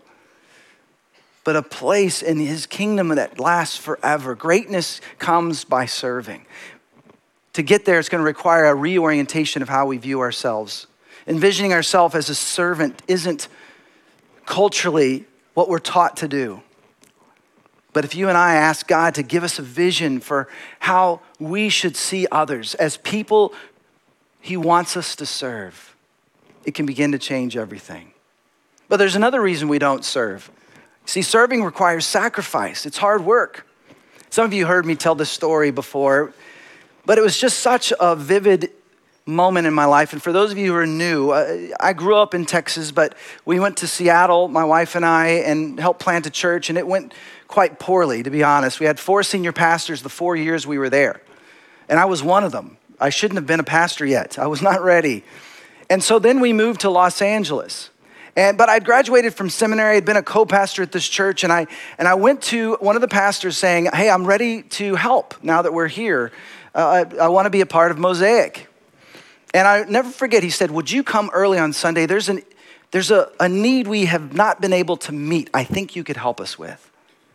but 1.44 1.56
a 1.56 1.62
place 1.62 2.22
in 2.22 2.40
his 2.40 2.66
kingdom 2.66 3.10
that 3.10 3.40
lasts 3.40 3.78
forever. 3.78 4.34
Greatness 4.34 5.02
comes 5.20 5.66
by 5.66 5.86
serving 5.86 6.46
to 7.54 7.62
get 7.62 7.86
there, 7.86 8.00
it's 8.00 8.10
going 8.10 8.22
to 8.22 8.26
require 8.26 8.66
a 8.66 8.76
reorientation 8.76 9.62
of 9.62 9.70
how 9.70 9.86
we 9.86 9.98
view 9.98 10.22
ourselves. 10.22 10.88
Envisioning 11.28 11.74
ourselves 11.74 12.16
as 12.16 12.30
a 12.30 12.36
servant 12.36 13.02
isn't 13.08 13.48
culturally 14.46 15.26
what 15.54 15.70
we're 15.70 15.80
taught 15.80 16.18
to 16.18 16.28
do. 16.28 16.62
But 17.94 18.06
if 18.06 18.16
you 18.16 18.30
and 18.30 18.38
I 18.38 18.56
ask 18.56 18.88
God 18.88 19.16
to 19.16 19.24
give 19.24 19.44
us 19.44 19.60
a 19.60 19.62
vision 19.62 20.22
for 20.22 20.48
how 20.80 21.22
we 21.40 21.68
should 21.70 21.98
see 21.98 22.26
others 22.32 22.74
as 22.76 22.98
people 22.98 23.54
He 24.40 24.56
wants 24.56 24.96
us 24.96 25.16
to 25.18 25.26
serve, 25.26 25.96
it 26.64 26.74
can 26.74 26.86
begin 26.86 27.12
to 27.12 27.20
change 27.20 27.58
everything. 27.58 28.14
But 28.88 28.98
there's 28.98 29.16
another 29.16 29.42
reason 29.42 29.68
we 29.68 29.80
don't 29.80 30.06
serve. 30.06 30.50
See, 31.06 31.22
serving 31.22 31.64
requires 31.64 32.06
sacrifice, 32.06 32.86
it's 32.86 32.98
hard 32.98 33.26
work. 33.26 33.68
Some 34.30 34.46
of 34.46 34.54
you 34.54 34.66
heard 34.66 34.86
me 34.86 34.96
tell 34.96 35.16
this 35.16 35.30
story 35.30 35.72
before. 35.72 36.34
But 37.06 37.18
it 37.18 37.22
was 37.22 37.38
just 37.38 37.60
such 37.60 37.92
a 38.00 38.16
vivid 38.16 38.72
moment 39.26 39.68
in 39.68 39.74
my 39.74 39.86
life. 39.86 40.14
And 40.14 40.22
for 40.22 40.32
those 40.32 40.52
of 40.52 40.58
you 40.58 40.72
who 40.72 40.78
are 40.78 40.88
new, 40.88 41.32
uh, 41.32 41.68
I 41.80 41.94
grew 41.94 42.16
up 42.16 42.34
in 42.34 42.46
Texas, 42.46 42.92
but 42.92 43.16
we 43.46 43.60
went 43.60 43.78
to 43.78 43.88
Seattle, 43.88 44.48
my 44.48 44.64
wife 44.64 44.96
and 44.96 45.06
I, 45.06 45.28
and 45.28 45.80
helped 45.80 46.00
plant 46.00 46.26
a 46.26 46.30
church, 46.30 46.70
and 46.70 46.78
it 46.78 46.88
went 46.88 47.14
quite 47.48 47.80
poorly, 47.80 48.24
to 48.24 48.30
be 48.30 48.44
honest. 48.44 48.80
We 48.80 48.86
had 48.86 49.00
four 49.00 49.24
senior 49.24 49.52
pastors 49.52 50.02
the 50.02 50.10
four 50.10 50.36
years 50.36 50.66
we 50.66 50.78
were 50.78 50.90
there, 50.90 51.22
and 51.88 52.00
I 52.00 52.06
was 52.06 52.24
one 52.24 52.44
of 52.44 52.52
them. 52.52 52.78
I 53.00 53.10
shouldn't 53.10 53.38
have 53.38 53.48
been 53.48 53.60
a 53.60 53.64
pastor 53.64 54.06
yet, 54.06 54.40
I 54.40 54.48
was 54.48 54.62
not 54.62 54.84
ready. 54.84 55.24
And 55.90 56.02
so 56.02 56.20
then 56.20 56.40
we 56.40 56.54
moved 56.54 56.82
to 56.82 56.90
Los 56.90 57.22
Angeles. 57.22 57.90
And, 58.38 58.58
but 58.58 58.70
I'd 58.70 58.86
graduated 58.86 59.34
from 59.34 59.50
seminary, 59.50 59.98
I'd 59.98 60.06
been 60.06 60.16
a 60.16 60.24
co-pastor 60.24 60.84
at 60.84 60.94
this 60.94 61.08
church, 61.08 61.44
and 61.44 61.52
I, 61.52 61.68
and 61.98 62.08
I 62.08 62.14
went 62.14 62.42
to 62.44 62.76
one 62.80 62.96
of 62.96 63.02
the 63.02 63.10
pastors 63.10 63.58
saying, 63.58 63.90
hey, 63.94 64.10
I'm 64.10 64.26
ready 64.26 64.64
to 64.64 64.96
help 64.96 65.36
now 65.44 65.62
that 65.62 65.74
we're 65.74 65.90
here 65.90 66.32
uh, 66.74 67.06
I, 67.12 67.16
I 67.24 67.28
want 67.28 67.46
to 67.46 67.50
be 67.50 67.62
a 67.62 67.66
part 67.66 67.92
of 67.92 67.98
Mosaic. 67.98 68.68
And 69.54 69.68
I 69.68 69.84
never 69.84 70.10
forget, 70.10 70.44
he 70.44 70.50
said, 70.50 70.72
Would 70.72 70.92
you 70.92 71.04
come 71.04 71.30
early 71.34 71.60
on 71.60 71.74
Sunday? 71.74 72.06
There's, 72.06 72.30
an, 72.30 72.42
there's 72.92 73.12
a, 73.12 73.32
a 73.40 73.50
need 73.50 73.88
we 73.88 74.06
have 74.06 74.34
not 74.34 74.62
been 74.62 74.74
able 74.74 74.98
to 74.98 75.12
meet. 75.12 75.50
I 75.54 75.64
think 75.64 75.96
you 75.96 76.04
could 76.04 76.18
help 76.18 76.40
us 76.40 76.58
with. 76.58 76.90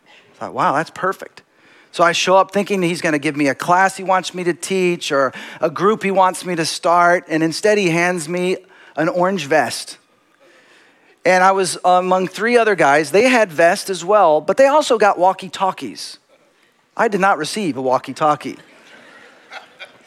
I 0.07 0.35
thought, 0.37 0.53
wow, 0.53 0.73
that's 0.73 0.91
perfect. 0.91 1.43
So 1.91 2.03
I 2.03 2.11
show 2.11 2.37
up 2.37 2.51
thinking 2.51 2.81
he's 2.81 3.01
going 3.01 3.13
to 3.13 3.19
give 3.19 3.35
me 3.35 3.47
a 3.47 3.55
class 3.55 3.97
he 3.97 4.03
wants 4.03 4.33
me 4.33 4.43
to 4.43 4.53
teach 4.53 5.11
or 5.11 5.33
a 5.61 5.69
group 5.69 6.03
he 6.03 6.11
wants 6.11 6.45
me 6.45 6.55
to 6.55 6.65
start. 6.65 7.25
And 7.27 7.41
instead, 7.41 7.77
he 7.77 7.89
hands 7.89 8.29
me 8.29 8.57
an 8.95 9.09
orange 9.09 9.45
vest. 9.45 9.97
And 11.25 11.43
I 11.43 11.51
was 11.51 11.77
among 11.83 12.27
three 12.27 12.57
other 12.57 12.75
guys. 12.75 13.11
They 13.11 13.23
had 13.23 13.51
vests 13.51 13.89
as 13.89 14.05
well, 14.05 14.41
but 14.41 14.57
they 14.57 14.67
also 14.67 14.97
got 14.97 15.17
walkie 15.17 15.49
talkies. 15.49 16.19
I 16.95 17.07
did 17.07 17.19
not 17.19 17.37
receive 17.37 17.77
a 17.77 17.81
walkie 17.81 18.13
talkie 18.13 18.57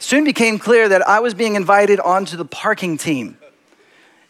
soon 0.00 0.24
became 0.24 0.58
clear 0.58 0.88
that 0.88 1.06
I 1.08 1.20
was 1.20 1.34
being 1.34 1.54
invited 1.54 2.00
onto 2.00 2.36
the 2.36 2.44
parking 2.44 2.98
team. 2.98 3.38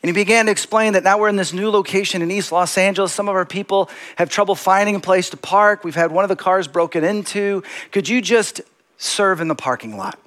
And 0.02 0.08
he 0.08 0.12
began 0.12 0.46
to 0.46 0.52
explain 0.52 0.94
that 0.94 1.04
now 1.04 1.18
we're 1.18 1.28
in 1.28 1.36
this 1.36 1.52
new 1.52 1.70
location 1.70 2.22
in 2.22 2.30
East 2.30 2.52
Los 2.52 2.76
Angeles. 2.76 3.12
Some 3.12 3.28
of 3.28 3.34
our 3.34 3.46
people 3.46 3.90
have 4.16 4.30
trouble 4.30 4.54
finding 4.54 4.96
a 4.96 5.00
place 5.00 5.30
to 5.30 5.36
park. 5.36 5.84
We've 5.84 5.94
had 5.94 6.10
one 6.10 6.24
of 6.24 6.28
the 6.28 6.36
cars 6.36 6.68
broken 6.68 7.04
into. 7.04 7.62
Could 7.92 8.08
you 8.08 8.20
just 8.20 8.60
serve 8.98 9.40
in 9.40 9.48
the 9.48 9.54
parking 9.54 9.96
lot? 9.96 10.18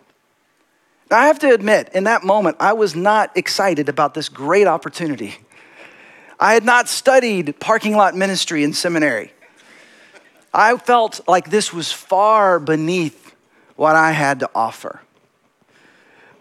Now, 1.09 1.19
I 1.19 1.27
have 1.27 1.39
to 1.39 1.53
admit, 1.53 1.89
in 1.93 2.05
that 2.05 2.23
moment, 2.23 2.57
I 2.59 2.73
was 2.73 2.95
not 2.95 3.35
excited 3.35 3.89
about 3.89 4.13
this 4.13 4.29
great 4.29 4.67
opportunity. 4.67 5.35
I 6.39 6.53
had 6.53 6.63
not 6.63 6.88
studied 6.88 7.59
parking 7.59 7.95
lot 7.95 8.15
ministry 8.15 8.63
in 8.63 8.73
seminary. 8.73 9.31
I 10.53 10.77
felt 10.77 11.19
like 11.27 11.50
this 11.50 11.73
was 11.73 11.91
far 11.91 12.59
beneath 12.59 13.35
what 13.75 13.95
I 13.95 14.12
had 14.12 14.39
to 14.41 14.50
offer. 14.53 15.02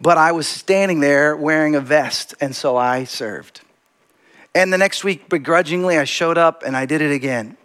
But 0.02 0.18
I 0.18 0.32
was 0.32 0.49
standing 0.49 0.99
there 0.99 1.37
wearing 1.37 1.76
a 1.76 1.80
vest, 1.80 2.35
and 2.40 2.56
so 2.56 2.76
I 2.76 3.04
served. 3.04 3.61
And 4.52 4.73
the 4.73 4.78
next 4.78 5.04
week, 5.04 5.28
begrudgingly, 5.28 5.97
I 5.97 6.04
showed 6.04 6.37
up 6.37 6.64
and 6.64 6.76
I 6.76 6.87
did 6.87 7.00
it 7.00 7.12
again. 7.12 7.56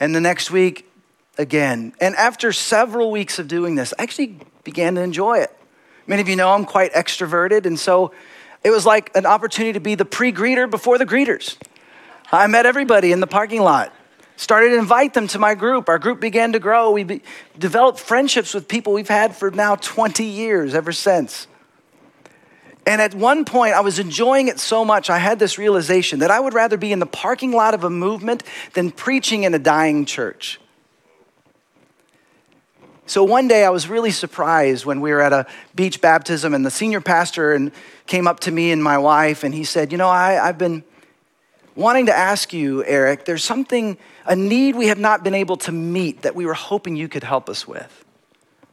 And 0.00 0.14
the 0.14 0.20
next 0.20 0.50
week, 0.50 0.90
again. 1.38 1.94
And 2.00 2.16
after 2.16 2.52
several 2.52 3.10
weeks 3.10 3.38
of 3.38 3.48
doing 3.48 3.76
this, 3.76 3.94
I 3.98 4.02
actually 4.02 4.38
began 4.64 4.96
to 4.96 5.00
enjoy 5.00 5.38
it. 5.38 5.56
Many 6.06 6.20
of 6.20 6.28
you 6.28 6.36
know 6.36 6.52
I'm 6.52 6.64
quite 6.64 6.92
extroverted, 6.92 7.66
and 7.66 7.78
so 7.78 8.12
it 8.64 8.70
was 8.70 8.84
like 8.84 9.14
an 9.16 9.24
opportunity 9.24 9.72
to 9.74 9.80
be 9.80 9.94
the 9.94 10.04
pre 10.04 10.32
greeter 10.32 10.68
before 10.68 10.98
the 10.98 11.06
greeters. 11.06 11.56
I 12.32 12.46
met 12.48 12.66
everybody 12.66 13.12
in 13.12 13.20
the 13.20 13.26
parking 13.26 13.62
lot, 13.62 13.92
started 14.36 14.70
to 14.70 14.78
invite 14.78 15.14
them 15.14 15.28
to 15.28 15.38
my 15.38 15.54
group. 15.54 15.88
Our 15.88 15.98
group 15.98 16.20
began 16.20 16.52
to 16.52 16.58
grow. 16.58 16.90
We 16.90 17.04
be, 17.04 17.22
developed 17.58 18.00
friendships 18.00 18.54
with 18.54 18.68
people 18.68 18.92
we've 18.92 19.08
had 19.08 19.36
for 19.36 19.50
now 19.50 19.76
20 19.76 20.24
years 20.24 20.74
ever 20.74 20.92
since. 20.92 21.46
And 22.86 23.00
at 23.00 23.14
one 23.14 23.44
point, 23.44 23.74
I 23.74 23.80
was 23.80 23.98
enjoying 23.98 24.48
it 24.48 24.58
so 24.58 24.84
much, 24.84 25.10
I 25.10 25.18
had 25.18 25.38
this 25.38 25.58
realization 25.58 26.20
that 26.20 26.30
I 26.30 26.40
would 26.40 26.54
rather 26.54 26.76
be 26.76 26.92
in 26.92 26.98
the 26.98 27.06
parking 27.06 27.52
lot 27.52 27.74
of 27.74 27.84
a 27.84 27.90
movement 27.90 28.42
than 28.72 28.90
preaching 28.90 29.44
in 29.44 29.54
a 29.54 29.58
dying 29.58 30.06
church. 30.06 30.60
So 33.06 33.24
one 33.24 33.48
day 33.48 33.64
I 33.64 33.70
was 33.70 33.88
really 33.88 34.12
surprised 34.12 34.86
when 34.86 35.00
we 35.00 35.10
were 35.10 35.20
at 35.20 35.32
a 35.32 35.46
beach 35.74 36.00
baptism, 36.00 36.54
and 36.54 36.64
the 36.64 36.70
senior 36.70 37.00
pastor 37.00 37.52
and 37.52 37.72
came 38.06 38.28
up 38.28 38.40
to 38.40 38.52
me 38.52 38.70
and 38.70 38.82
my 38.82 38.98
wife, 38.98 39.42
and 39.42 39.52
he 39.52 39.64
said, 39.64 39.90
You 39.90 39.98
know, 39.98 40.08
I, 40.08 40.48
I've 40.48 40.58
been 40.58 40.84
wanting 41.74 42.06
to 42.06 42.16
ask 42.16 42.52
you, 42.52 42.84
Eric, 42.84 43.24
there's 43.24 43.42
something, 43.42 43.98
a 44.26 44.36
need 44.36 44.76
we 44.76 44.86
have 44.86 44.98
not 44.98 45.24
been 45.24 45.34
able 45.34 45.56
to 45.56 45.72
meet 45.72 46.22
that 46.22 46.36
we 46.36 46.46
were 46.46 46.54
hoping 46.54 46.94
you 46.94 47.08
could 47.08 47.24
help 47.24 47.48
us 47.48 47.66
with. 47.66 48.04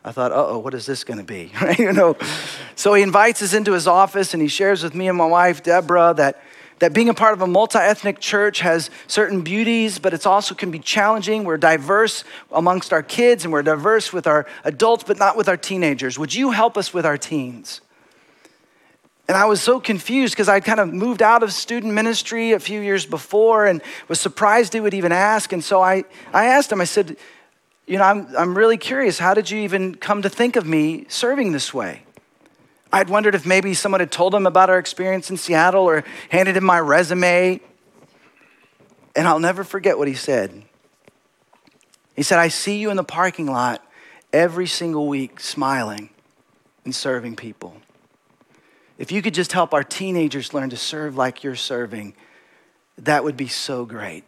I 0.07 0.13
thought, 0.13 0.31
oh, 0.33 0.57
what 0.59 0.73
is 0.73 0.85
this 0.85 1.03
going 1.03 1.17
to 1.17 1.25
be? 1.25 1.51
you 1.77 1.91
know. 1.91 2.15
So 2.75 2.93
he 2.93 3.03
invites 3.03 3.41
us 3.41 3.53
into 3.53 3.73
his 3.73 3.87
office 3.87 4.33
and 4.33 4.41
he 4.41 4.47
shares 4.47 4.81
with 4.81 4.95
me 4.95 5.09
and 5.09 5.17
my 5.17 5.25
wife, 5.25 5.63
Deborah, 5.63 6.13
that, 6.15 6.41
that 6.79 6.93
being 6.93 7.09
a 7.09 7.13
part 7.13 7.33
of 7.33 7.41
a 7.41 7.47
multi 7.47 7.77
ethnic 7.77 8.21
church 8.21 8.61
has 8.61 8.89
certain 9.07 9.41
beauties, 9.41 9.99
but 9.99 10.13
it 10.13 10.25
also 10.25 10.55
can 10.55 10.71
be 10.71 10.79
challenging. 10.79 11.43
We're 11.43 11.57
diverse 11.57 12.23
amongst 12.53 12.93
our 12.93 13.03
kids 13.03 13.43
and 13.43 13.51
we're 13.51 13.63
diverse 13.63 14.13
with 14.13 14.27
our 14.27 14.45
adults, 14.63 15.03
but 15.03 15.19
not 15.19 15.35
with 15.35 15.49
our 15.49 15.57
teenagers. 15.57 16.17
Would 16.17 16.33
you 16.33 16.51
help 16.51 16.77
us 16.77 16.93
with 16.93 17.05
our 17.05 17.17
teens? 17.17 17.81
And 19.27 19.35
I 19.35 19.43
was 19.43 19.61
so 19.61 19.81
confused 19.81 20.35
because 20.35 20.47
I'd 20.47 20.63
kind 20.63 20.79
of 20.79 20.93
moved 20.93 21.21
out 21.21 21.43
of 21.43 21.51
student 21.51 21.93
ministry 21.93 22.53
a 22.53 22.61
few 22.61 22.79
years 22.79 23.05
before 23.05 23.65
and 23.65 23.81
was 24.07 24.21
surprised 24.21 24.71
he 24.71 24.79
would 24.79 24.93
even 24.93 25.11
ask. 25.11 25.51
And 25.51 25.61
so 25.61 25.81
I, 25.81 26.05
I 26.31 26.45
asked 26.45 26.71
him, 26.71 26.79
I 26.79 26.85
said, 26.85 27.17
you 27.88 27.98
know, 27.98 28.03
I'm, 28.03 28.27
I'm 28.38 28.58
really 28.58 28.77
curious. 28.77 29.17
How 29.17 29.34
did 29.34 29.50
you 29.50 29.60
even 29.60 29.96
come 29.96 30.22
to 30.22 30.29
think 30.29 30.58
of 30.58 30.67
me 30.67 31.06
serving 31.08 31.53
this 31.53 31.74
way? 31.74 32.03
I'd 32.91 33.10
wondered 33.10 33.34
if 33.34 33.46
maybe 33.46 33.74
someone 33.74 34.01
had 34.01 34.12
told 34.12 34.36
him 34.36 34.46
about 34.46 34.70
our 34.70 34.77
experience 34.77 35.29
in 35.29 35.38
Seattle 35.38 35.86
or 35.86 36.03
handed 36.29 36.58
him 36.58 36.65
my 36.65 36.79
resume. 36.79 37.62
And 39.15 39.27
I'll 39.27 39.39
never 39.39 39.63
forget 39.63 39.98
what 39.98 40.08
he 40.08 40.13
said. 40.13 40.63
He 42.15 42.24
said, 42.24 42.39
I 42.39 42.50
see 42.50 42.77
you 42.77 42.89
in 42.89 42.98
the 42.98 43.03
parking 43.03 43.48
lot 43.48 43.84
every 44.34 44.67
single 44.67 45.08
week 45.08 45.39
smiling 45.39 46.10
and 46.84 46.94
serving 46.94 47.36
people. 47.36 47.77
If 48.98 49.12
you 49.12 49.22
could 49.22 49.34
just 49.34 49.53
help 49.53 49.74
our 49.74 49.84
teenagers 49.84 50.53
learn 50.53 50.72
to 50.72 50.77
serve 50.77 51.15
like 51.15 51.44
you're 51.44 51.56
serving, 51.56 52.15
that 52.98 53.24
would 53.24 53.38
be 53.38 53.48
so 53.48 53.86
great. 53.86 54.24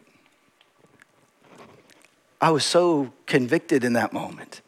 I 2.41 2.51
was 2.51 2.63
so 2.63 3.11
convicted 3.25 3.83
in 3.83 3.93
that 3.93 4.13
moment. 4.13 4.61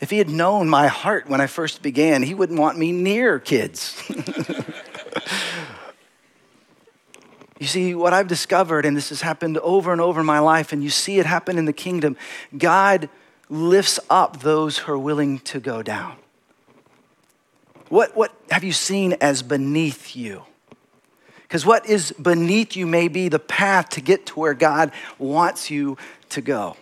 If 0.00 0.10
he 0.10 0.18
had 0.18 0.28
known 0.28 0.68
my 0.68 0.86
heart 0.86 1.28
when 1.28 1.40
I 1.40 1.46
first 1.46 1.82
began, 1.82 2.22
he 2.22 2.34
wouldn't 2.34 2.58
want 2.58 2.78
me 2.78 2.92
near 2.92 3.38
kids. 3.38 4.00
you 7.58 7.66
see, 7.66 7.94
what 7.94 8.12
I've 8.12 8.28
discovered, 8.28 8.84
and 8.84 8.96
this 8.96 9.08
has 9.08 9.22
happened 9.22 9.58
over 9.58 9.90
and 9.90 10.00
over 10.00 10.20
in 10.20 10.26
my 10.26 10.38
life, 10.38 10.72
and 10.72 10.84
you 10.84 10.90
see 10.90 11.18
it 11.18 11.26
happen 11.26 11.58
in 11.58 11.64
the 11.64 11.72
kingdom, 11.72 12.16
God 12.56 13.08
lifts 13.48 13.98
up 14.08 14.40
those 14.40 14.78
who 14.78 14.92
are 14.92 14.98
willing 14.98 15.40
to 15.40 15.58
go 15.58 15.82
down. 15.82 16.16
What, 17.88 18.16
what 18.16 18.32
have 18.50 18.62
you 18.62 18.72
seen 18.72 19.14
as 19.14 19.42
beneath 19.42 20.14
you? 20.14 20.42
Because 21.42 21.64
what 21.64 21.86
is 21.86 22.12
beneath 22.12 22.76
you 22.76 22.86
may 22.86 23.08
be 23.08 23.28
the 23.28 23.38
path 23.38 23.88
to 23.90 24.02
get 24.02 24.26
to 24.26 24.38
where 24.38 24.52
God 24.52 24.92
wants 25.18 25.70
you 25.70 25.96
to 26.30 26.40
go. 26.40 26.76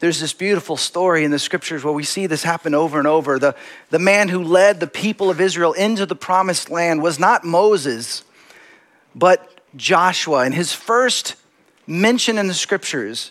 There's 0.00 0.20
this 0.20 0.34
beautiful 0.34 0.76
story 0.76 1.24
in 1.24 1.30
the 1.30 1.38
scriptures 1.38 1.82
where 1.82 1.94
we 1.94 2.04
see 2.04 2.26
this 2.26 2.42
happen 2.42 2.74
over 2.74 2.98
and 2.98 3.06
over. 3.06 3.38
The, 3.38 3.56
the 3.90 3.98
man 3.98 4.28
who 4.28 4.42
led 4.42 4.80
the 4.80 4.86
people 4.86 5.30
of 5.30 5.40
Israel 5.40 5.72
into 5.72 6.04
the 6.04 6.16
promised 6.16 6.68
land 6.68 7.02
was 7.02 7.18
not 7.18 7.44
Moses, 7.44 8.22
but 9.14 9.60
Joshua. 9.76 10.40
And 10.40 10.54
his 10.54 10.72
first 10.72 11.36
mention 11.86 12.38
in 12.38 12.48
the 12.48 12.54
scriptures, 12.54 13.30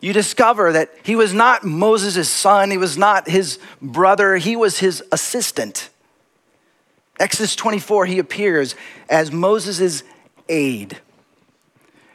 you 0.00 0.12
discover 0.12 0.72
that 0.72 0.90
he 1.02 1.16
was 1.16 1.32
not 1.32 1.64
Moses' 1.64 2.28
son, 2.28 2.70
he 2.70 2.76
was 2.76 2.98
not 2.98 3.28
his 3.28 3.58
brother, 3.80 4.36
he 4.36 4.54
was 4.54 4.78
his 4.78 5.02
assistant. 5.12 5.88
Exodus 7.18 7.56
24, 7.56 8.06
he 8.06 8.18
appears 8.18 8.74
as 9.08 9.32
Moses' 9.32 10.04
aide. 10.48 10.98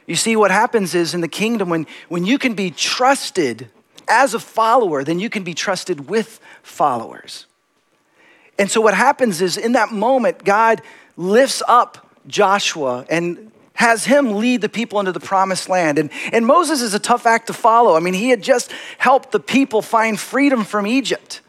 You 0.06 0.16
see, 0.16 0.36
what 0.36 0.50
happens 0.50 0.94
is 0.94 1.14
in 1.14 1.20
the 1.20 1.28
kingdom, 1.28 1.68
when, 1.68 1.86
when 2.08 2.24
you 2.24 2.38
can 2.38 2.54
be 2.54 2.70
trusted 2.70 3.68
as 4.06 4.34
a 4.34 4.38
follower, 4.38 5.02
then 5.02 5.18
you 5.18 5.30
can 5.30 5.44
be 5.44 5.54
trusted 5.54 6.08
with 6.08 6.40
followers. 6.62 7.46
And 8.58 8.70
so, 8.70 8.80
what 8.80 8.94
happens 8.94 9.40
is 9.40 9.56
in 9.56 9.72
that 9.72 9.92
moment, 9.92 10.44
God 10.44 10.82
lifts 11.16 11.62
up 11.66 12.06
Joshua 12.26 13.06
and 13.08 13.50
has 13.74 14.04
him 14.04 14.36
lead 14.36 14.60
the 14.60 14.68
people 14.68 15.00
into 15.00 15.10
the 15.10 15.20
promised 15.20 15.68
land. 15.68 15.98
And, 15.98 16.10
and 16.32 16.46
Moses 16.46 16.80
is 16.80 16.94
a 16.94 16.98
tough 16.98 17.26
act 17.26 17.48
to 17.48 17.52
follow. 17.52 17.96
I 17.96 18.00
mean, 18.00 18.14
he 18.14 18.30
had 18.30 18.42
just 18.42 18.70
helped 18.98 19.32
the 19.32 19.40
people 19.40 19.82
find 19.82 20.18
freedom 20.18 20.64
from 20.64 20.86
Egypt 20.86 21.40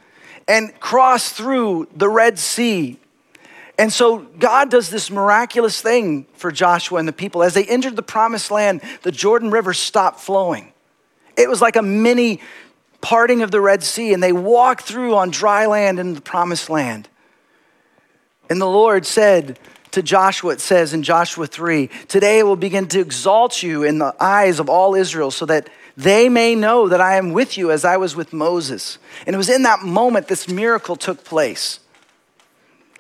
and 0.48 0.78
cross 0.80 1.32
through 1.32 1.88
the 1.96 2.10
Red 2.10 2.40
Sea 2.40 3.00
and 3.78 3.92
so 3.92 4.20
God 4.20 4.70
does 4.70 4.90
this 4.90 5.12
miraculous 5.12 5.82
thing 5.82 6.26
for 6.34 6.52
Joshua 6.52 7.00
and 7.00 7.08
the 7.08 7.14
people. 7.14 7.44
As 7.44 7.54
they 7.54 7.66
entered 7.66 7.96
the 7.96 8.04
promised 8.04 8.52
land, 8.52 8.82
the 9.04 9.12
Jordan 9.12 9.52
River 9.52 9.74
stopped 9.74 10.20
flowing. 10.20 10.72
It 11.38 11.50
was 11.50 11.62
like 11.62 11.76
a 11.76 11.82
mini 11.82 12.40
parting 13.02 13.42
of 13.42 13.52
the 13.52 13.62
Red 13.62 13.84
Sea, 13.84 14.14
and 14.14 14.24
they 14.24 14.32
walked 14.32 14.84
through 14.84 15.16
on 15.16 15.30
dry 15.30 15.66
land 15.66 16.00
in 16.00 16.14
the 16.14 16.22
promised 16.22 16.70
land. 16.70 17.10
And 18.50 18.62
the 18.62 18.66
Lord 18.66 19.06
said 19.06 19.60
to 19.92 20.02
Joshua, 20.02 20.54
it 20.54 20.62
says 20.62 20.94
in 20.94 21.04
Joshua 21.04 21.48
3, 21.48 21.88
Today 22.08 22.40
I 22.40 22.44
will 22.44 22.56
begin 22.56 22.88
to 22.90 23.00
exalt 23.00 23.62
you 23.62 23.84
in 23.84 23.98
the 23.98 24.16
eyes 24.20 24.60
of 24.60 24.70
all 24.70 24.96
Israel 24.96 25.32
so 25.32 25.46
that 25.48 25.70
they 25.98 26.30
may 26.30 26.56
know 26.56 26.90
that 26.90 27.02
I 27.02 27.18
am 27.18 27.32
with 27.32 27.58
you 27.58 27.72
as 27.72 27.86
I 27.86 27.98
was 27.98 28.16
with 28.16 28.34
Moses. 28.34 28.98
And 29.26 29.34
it 29.34 29.38
was 29.38 29.50
in 29.50 29.64
that 29.64 29.82
moment 29.82 30.28
this 30.28 30.48
miracle 30.48 30.96
took 30.96 31.24
place. 31.24 31.80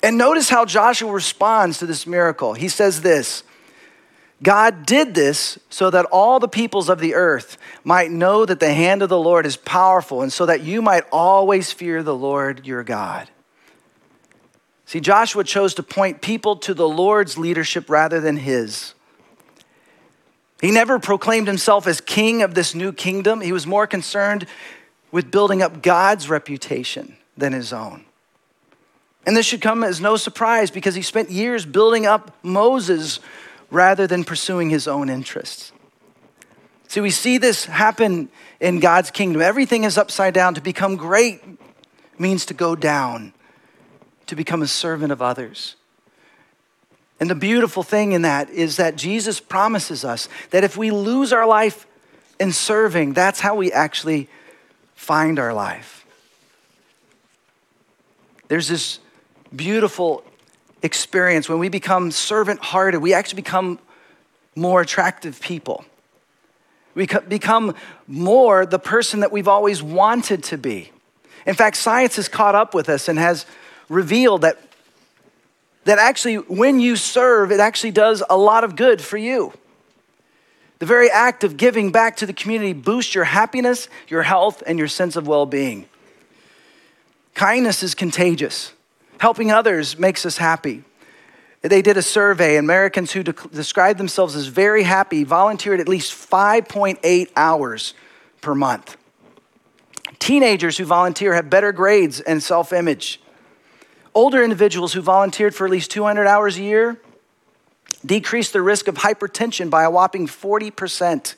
And 0.04 0.18
notice 0.18 0.50
how 0.50 0.66
Joshua 0.66 1.12
responds 1.12 1.80
to 1.80 1.86
this 1.86 2.06
miracle. 2.06 2.54
He 2.54 2.68
says 2.68 3.02
this 3.02 3.44
God 4.44 4.86
did 4.86 5.16
this 5.16 5.58
so 5.70 5.90
that 5.90 6.06
all 6.06 6.40
the 6.40 6.48
peoples 6.48 6.90
of 6.90 7.00
the 7.00 7.16
earth 7.16 7.58
might 7.84 8.12
know 8.12 8.46
that 8.46 8.60
the 8.60 8.74
hand 8.74 9.02
of 9.02 9.10
the 9.10 9.20
Lord 9.20 9.46
is 9.46 9.58
powerful, 9.58 10.22
and 10.22 10.32
so 10.32 10.46
that 10.46 10.62
you 10.62 10.82
might 10.82 11.04
always 11.12 11.72
fear 11.72 12.04
the 12.04 12.16
Lord 12.16 12.66
your 12.66 12.84
God. 12.84 13.30
See, 14.86 15.00
Joshua 15.00 15.44
chose 15.44 15.74
to 15.76 15.84
point 15.84 16.22
people 16.22 16.58
to 16.58 16.74
the 16.74 16.88
Lord's 16.88 17.38
leadership 17.38 17.90
rather 17.90 18.22
than 18.22 18.38
his. 18.38 18.94
He 20.62 20.72
never 20.72 21.00
proclaimed 21.00 21.48
himself 21.48 21.88
as 21.88 22.00
king 22.02 22.42
of 22.42 22.54
this 22.54 22.76
new 22.76 22.92
kingdom. 22.94 23.42
He 23.42 23.52
was 23.52 23.66
more 23.66 23.88
concerned 23.88 24.46
with 25.12 25.32
building 25.32 25.62
up 25.62 25.82
God's 25.82 26.30
reputation 26.30 27.18
than 27.36 27.54
his 27.54 27.74
own. 27.74 28.06
And 29.26 29.36
this 29.36 29.46
should 29.46 29.62
come 29.62 29.84
as 29.84 30.00
no 30.00 30.18
surprise 30.18 30.70
because 30.70 30.96
he 30.96 31.02
spent 31.02 31.32
years 31.32 31.66
building 31.66 32.06
up 32.06 32.36
Moses 32.44 33.20
rather 33.72 34.06
than 34.06 34.24
pursuing 34.24 34.70
his 34.70 34.88
own 34.88 35.10
interests. 35.10 35.72
See, 36.88 37.02
we 37.02 37.10
see 37.10 37.38
this 37.38 37.66
happen 37.66 38.30
in 38.60 38.80
God's 38.80 39.12
kingdom. 39.12 39.42
Everything 39.42 39.84
is 39.84 39.98
upside 39.98 40.34
down. 40.34 40.54
To 40.54 40.62
become 40.62 40.96
great 40.96 41.42
means 42.20 42.46
to 42.46 42.54
go 42.54 42.76
down, 42.76 43.34
to 44.28 44.36
become 44.36 44.62
a 44.62 44.68
servant 44.68 45.12
of 45.12 45.22
others. 45.22 45.76
And 47.20 47.30
the 47.30 47.36
beautiful 47.36 47.82
thing 47.82 48.12
in 48.12 48.22
that 48.24 48.50
is 48.50 48.78
that 48.78 48.96
Jesus 48.96 49.40
promises 49.40 50.06
us 50.06 50.30
that 50.52 50.64
if 50.64 50.78
we 50.78 50.92
lose 50.92 51.34
our 51.34 51.48
life 51.48 51.88
in 52.40 52.52
serving, 52.52 53.14
that's 53.14 53.40
how 53.40 53.56
we 53.56 53.72
actually 53.72 54.30
find 54.94 55.40
our 55.40 55.54
life. 55.54 56.06
There's 58.48 58.68
this 58.68 59.00
beautiful 59.56 60.24
experience, 60.82 61.50
when 61.50 61.60
we 61.60 61.70
become 61.70 62.12
servant 62.12 62.60
hearted, 62.60 63.00
we 63.00 63.14
actually 63.14 63.38
become 63.38 63.80
more 64.56 64.82
attractive 64.82 65.42
people. 65.42 65.86
We 66.94 67.08
become 67.28 67.76
more 68.08 68.66
the 68.66 68.80
person 68.80 69.20
that 69.20 69.32
we've 69.32 69.48
always 69.48 69.84
wanted 69.84 70.44
to 70.46 70.58
be. 70.58 70.92
In 71.46 71.54
fact, 71.54 71.76
science 71.76 72.16
has 72.16 72.28
caught 72.28 72.56
up 72.56 72.74
with 72.74 72.88
us 72.88 73.08
and 73.08 73.20
has 73.20 73.46
revealed 73.90 74.42
that, 74.42 74.58
that 75.84 76.00
actually, 76.00 76.36
when 76.36 76.80
you 76.80 76.96
serve, 76.96 77.52
it 77.52 77.60
actually 77.60 77.92
does 77.92 78.24
a 78.30 78.38
lot 78.38 78.64
of 78.64 78.76
good 78.76 79.02
for 79.02 79.18
you. 79.18 79.54
The 80.80 80.86
very 80.86 81.10
act 81.10 81.44
of 81.44 81.58
giving 81.58 81.92
back 81.92 82.18
to 82.18 82.26
the 82.26 82.34
community 82.34 82.74
boosts 82.74 83.14
your 83.14 83.24
happiness, 83.26 83.88
your 84.08 84.24
health, 84.24 84.64
and 84.66 84.80
your 84.80 84.88
sense 84.88 85.16
of 85.16 85.28
well 85.28 85.46
being. 85.46 85.86
Kindness 87.34 87.84
is 87.84 87.94
contagious. 87.96 88.72
Helping 89.20 89.52
others 89.52 89.98
makes 89.98 90.26
us 90.26 90.38
happy. 90.38 90.84
They 91.62 91.82
did 91.82 91.98
a 91.98 92.02
survey. 92.02 92.58
and 92.58 92.66
Americans 92.66 93.12
who 93.12 93.24
de- 93.24 93.34
described 93.52 94.00
themselves 94.00 94.36
as 94.36 94.48
very 94.48 94.84
happy 94.84 95.24
volunteered 95.24 95.80
at 95.80 95.88
least 95.88 96.14
5.8 96.14 97.30
hours 97.36 97.94
per 98.42 98.54
month. 98.54 98.98
Teenagers 100.20 100.78
who 100.78 100.86
volunteer 100.86 101.34
have 101.34 101.50
better 101.50 101.72
grades 101.72 102.20
and 102.20 102.42
self 102.42 102.72
image. 102.72 103.20
Older 104.14 104.44
individuals 104.44 104.94
who 104.94 105.02
volunteered 105.02 105.56
for 105.56 105.66
at 105.66 105.72
least 105.72 105.92
200 105.92 106.28
hours 106.28 106.58
a 106.58 106.62
year 106.62 107.02
decreased 108.06 108.54
the 108.54 108.62
risk 108.62 108.88
of 108.88 108.96
hypertension 108.96 109.70
by 109.70 109.84
a 109.84 109.90
whopping 109.90 110.28
40%. 110.28 111.36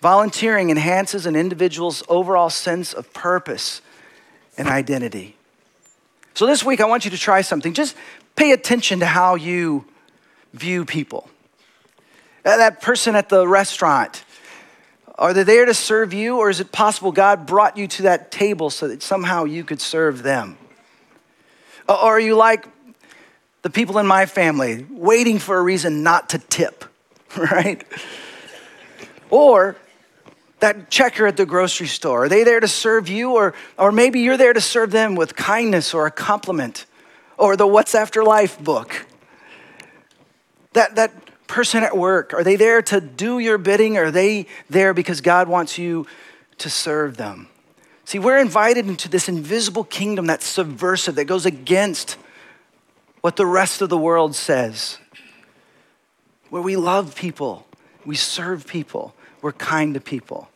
Volunteering 0.00 0.70
enhances 0.70 1.26
an 1.26 1.34
individual's 1.34 2.02
overall 2.08 2.50
sense 2.50 2.92
of 2.92 3.12
purpose 3.12 3.80
and 4.56 4.68
identity. 4.68 5.36
So, 6.34 6.46
this 6.46 6.64
week, 6.64 6.80
I 6.80 6.86
want 6.86 7.04
you 7.04 7.10
to 7.12 7.18
try 7.18 7.42
something. 7.42 7.72
Just 7.72 7.96
Pay 8.36 8.50
attention 8.50 9.00
to 9.00 9.06
how 9.06 9.36
you 9.36 9.84
view 10.52 10.84
people. 10.84 11.28
Uh, 12.44 12.56
that 12.56 12.82
person 12.82 13.14
at 13.14 13.28
the 13.28 13.46
restaurant, 13.46 14.24
are 15.16 15.32
they 15.32 15.44
there 15.44 15.64
to 15.64 15.74
serve 15.74 16.12
you, 16.12 16.38
or 16.38 16.50
is 16.50 16.60
it 16.60 16.72
possible 16.72 17.12
God 17.12 17.46
brought 17.46 17.76
you 17.76 17.86
to 17.86 18.02
that 18.02 18.32
table 18.32 18.70
so 18.70 18.88
that 18.88 19.02
somehow 19.02 19.44
you 19.44 19.62
could 19.62 19.80
serve 19.80 20.22
them? 20.22 20.58
Or 21.88 21.94
are 21.94 22.20
you 22.20 22.34
like 22.34 22.66
the 23.62 23.70
people 23.70 23.98
in 23.98 24.06
my 24.06 24.26
family, 24.26 24.84
waiting 24.90 25.38
for 25.38 25.56
a 25.56 25.62
reason 25.62 26.02
not 26.02 26.30
to 26.30 26.38
tip, 26.38 26.84
right? 27.36 27.84
Or 29.30 29.76
that 30.64 30.90
checker 30.90 31.26
at 31.26 31.36
the 31.36 31.46
grocery 31.46 31.86
store, 31.86 32.24
are 32.24 32.28
they 32.28 32.42
there 32.42 32.60
to 32.60 32.68
serve 32.68 33.08
you, 33.08 33.32
or, 33.32 33.54
or 33.78 33.92
maybe 33.92 34.20
you're 34.20 34.36
there 34.36 34.52
to 34.52 34.60
serve 34.60 34.90
them 34.90 35.14
with 35.14 35.36
kindness 35.36 35.94
or 35.94 36.06
a 36.06 36.10
compliment? 36.10 36.86
or 37.36 37.56
the 37.56 37.66
What's 37.66 37.94
After 37.94 38.22
Life 38.22 38.58
book. 38.62 39.06
That, 40.72 40.96
that 40.96 41.12
person 41.46 41.82
at 41.82 41.96
work, 41.96 42.34
are 42.34 42.42
they 42.42 42.56
there 42.56 42.82
to 42.82 43.00
do 43.00 43.38
your 43.38 43.58
bidding? 43.58 43.96
Or 43.96 44.04
are 44.06 44.10
they 44.10 44.46
there 44.68 44.94
because 44.94 45.20
God 45.20 45.48
wants 45.48 45.78
you 45.78 46.06
to 46.58 46.70
serve 46.70 47.16
them? 47.16 47.48
See, 48.04 48.18
we're 48.18 48.38
invited 48.38 48.86
into 48.86 49.08
this 49.08 49.28
invisible 49.28 49.84
kingdom 49.84 50.26
that's 50.26 50.44
subversive, 50.44 51.14
that 51.14 51.24
goes 51.24 51.46
against 51.46 52.16
what 53.22 53.36
the 53.36 53.46
rest 53.46 53.80
of 53.80 53.88
the 53.88 53.96
world 53.96 54.34
says, 54.34 54.98
where 56.50 56.60
we 56.60 56.76
love 56.76 57.14
people, 57.14 57.66
we 58.04 58.14
serve 58.14 58.66
people, 58.66 59.14
we're 59.40 59.52
kind 59.52 59.94
to 59.94 60.00
people. 60.00 60.50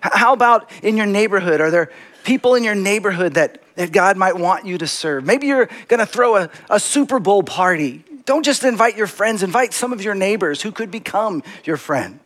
How 0.00 0.32
about 0.32 0.70
in 0.82 0.96
your 0.96 1.06
neighborhood? 1.06 1.60
Are 1.60 1.70
there 1.70 1.90
people 2.24 2.54
in 2.54 2.64
your 2.64 2.74
neighborhood 2.74 3.34
that, 3.34 3.62
that 3.76 3.92
God 3.92 4.16
might 4.16 4.36
want 4.36 4.66
you 4.66 4.78
to 4.78 4.86
serve? 4.86 5.24
Maybe 5.24 5.46
you're 5.48 5.68
gonna 5.88 6.06
throw 6.06 6.36
a, 6.36 6.50
a 6.70 6.78
Super 6.80 7.18
Bowl 7.18 7.42
party. 7.42 8.04
Don't 8.24 8.44
just 8.44 8.64
invite 8.64 8.96
your 8.96 9.06
friends, 9.06 9.42
invite 9.42 9.72
some 9.72 9.92
of 9.92 10.02
your 10.02 10.14
neighbors 10.14 10.62
who 10.62 10.70
could 10.70 10.90
become 10.90 11.42
your 11.64 11.76
friend. 11.76 12.20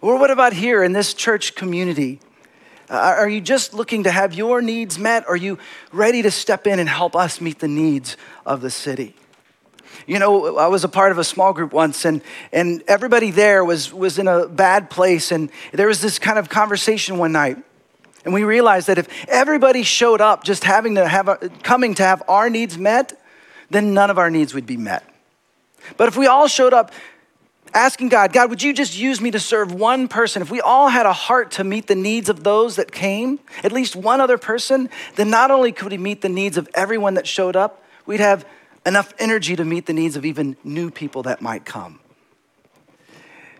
Or 0.00 0.18
what 0.18 0.30
about 0.30 0.52
here 0.52 0.82
in 0.82 0.92
this 0.92 1.14
church 1.14 1.54
community? 1.54 2.20
Uh, 2.88 3.14
are 3.18 3.28
you 3.28 3.40
just 3.40 3.74
looking 3.74 4.04
to 4.04 4.10
have 4.10 4.34
your 4.34 4.62
needs 4.62 4.98
met? 4.98 5.26
Are 5.28 5.36
you 5.36 5.58
ready 5.92 6.22
to 6.22 6.30
step 6.30 6.66
in 6.66 6.78
and 6.78 6.88
help 6.88 7.16
us 7.16 7.40
meet 7.40 7.58
the 7.58 7.68
needs 7.68 8.16
of 8.44 8.60
the 8.60 8.70
city? 8.70 9.16
You 10.06 10.20
know, 10.20 10.56
I 10.56 10.68
was 10.68 10.84
a 10.84 10.88
part 10.88 11.10
of 11.10 11.18
a 11.18 11.24
small 11.24 11.52
group 11.52 11.72
once, 11.72 12.04
and, 12.04 12.22
and 12.52 12.82
everybody 12.86 13.32
there 13.32 13.64
was, 13.64 13.92
was 13.92 14.18
in 14.18 14.28
a 14.28 14.46
bad 14.46 14.88
place. 14.88 15.32
And 15.32 15.50
there 15.72 15.88
was 15.88 16.00
this 16.00 16.20
kind 16.20 16.38
of 16.38 16.48
conversation 16.48 17.18
one 17.18 17.32
night. 17.32 17.58
And 18.24 18.32
we 18.32 18.44
realized 18.44 18.86
that 18.86 18.98
if 18.98 19.08
everybody 19.28 19.82
showed 19.82 20.20
up 20.20 20.44
just 20.44 20.64
having 20.64 20.94
to 20.94 21.06
have, 21.06 21.28
a, 21.28 21.36
coming 21.62 21.94
to 21.94 22.02
have 22.04 22.22
our 22.28 22.48
needs 22.48 22.78
met, 22.78 23.20
then 23.70 23.94
none 23.94 24.10
of 24.10 24.18
our 24.18 24.30
needs 24.30 24.54
would 24.54 24.66
be 24.66 24.76
met. 24.76 25.04
But 25.96 26.08
if 26.08 26.16
we 26.16 26.26
all 26.26 26.46
showed 26.46 26.72
up 26.72 26.92
asking 27.74 28.08
God, 28.08 28.32
God, 28.32 28.48
would 28.50 28.62
you 28.62 28.72
just 28.72 28.96
use 28.96 29.20
me 29.20 29.30
to 29.32 29.40
serve 29.40 29.72
one 29.72 30.08
person? 30.08 30.40
If 30.40 30.50
we 30.50 30.60
all 30.60 30.88
had 30.88 31.06
a 31.06 31.12
heart 31.12 31.52
to 31.52 31.64
meet 31.64 31.88
the 31.88 31.94
needs 31.94 32.28
of 32.28 32.44
those 32.44 32.76
that 32.76 32.92
came, 32.92 33.38
at 33.64 33.72
least 33.72 33.96
one 33.96 34.20
other 34.20 34.38
person, 34.38 34.88
then 35.16 35.30
not 35.30 35.50
only 35.50 35.72
could 35.72 35.92
we 35.92 35.98
meet 35.98 36.22
the 36.22 36.28
needs 36.28 36.56
of 36.56 36.68
everyone 36.74 37.14
that 37.14 37.26
showed 37.26 37.56
up, 37.56 37.82
we'd 38.06 38.20
have 38.20 38.46
enough 38.86 39.12
energy 39.18 39.56
to 39.56 39.64
meet 39.64 39.86
the 39.86 39.92
needs 39.92 40.16
of 40.16 40.24
even 40.24 40.56
new 40.64 40.90
people 40.90 41.24
that 41.24 41.42
might 41.42 41.64
come. 41.64 42.00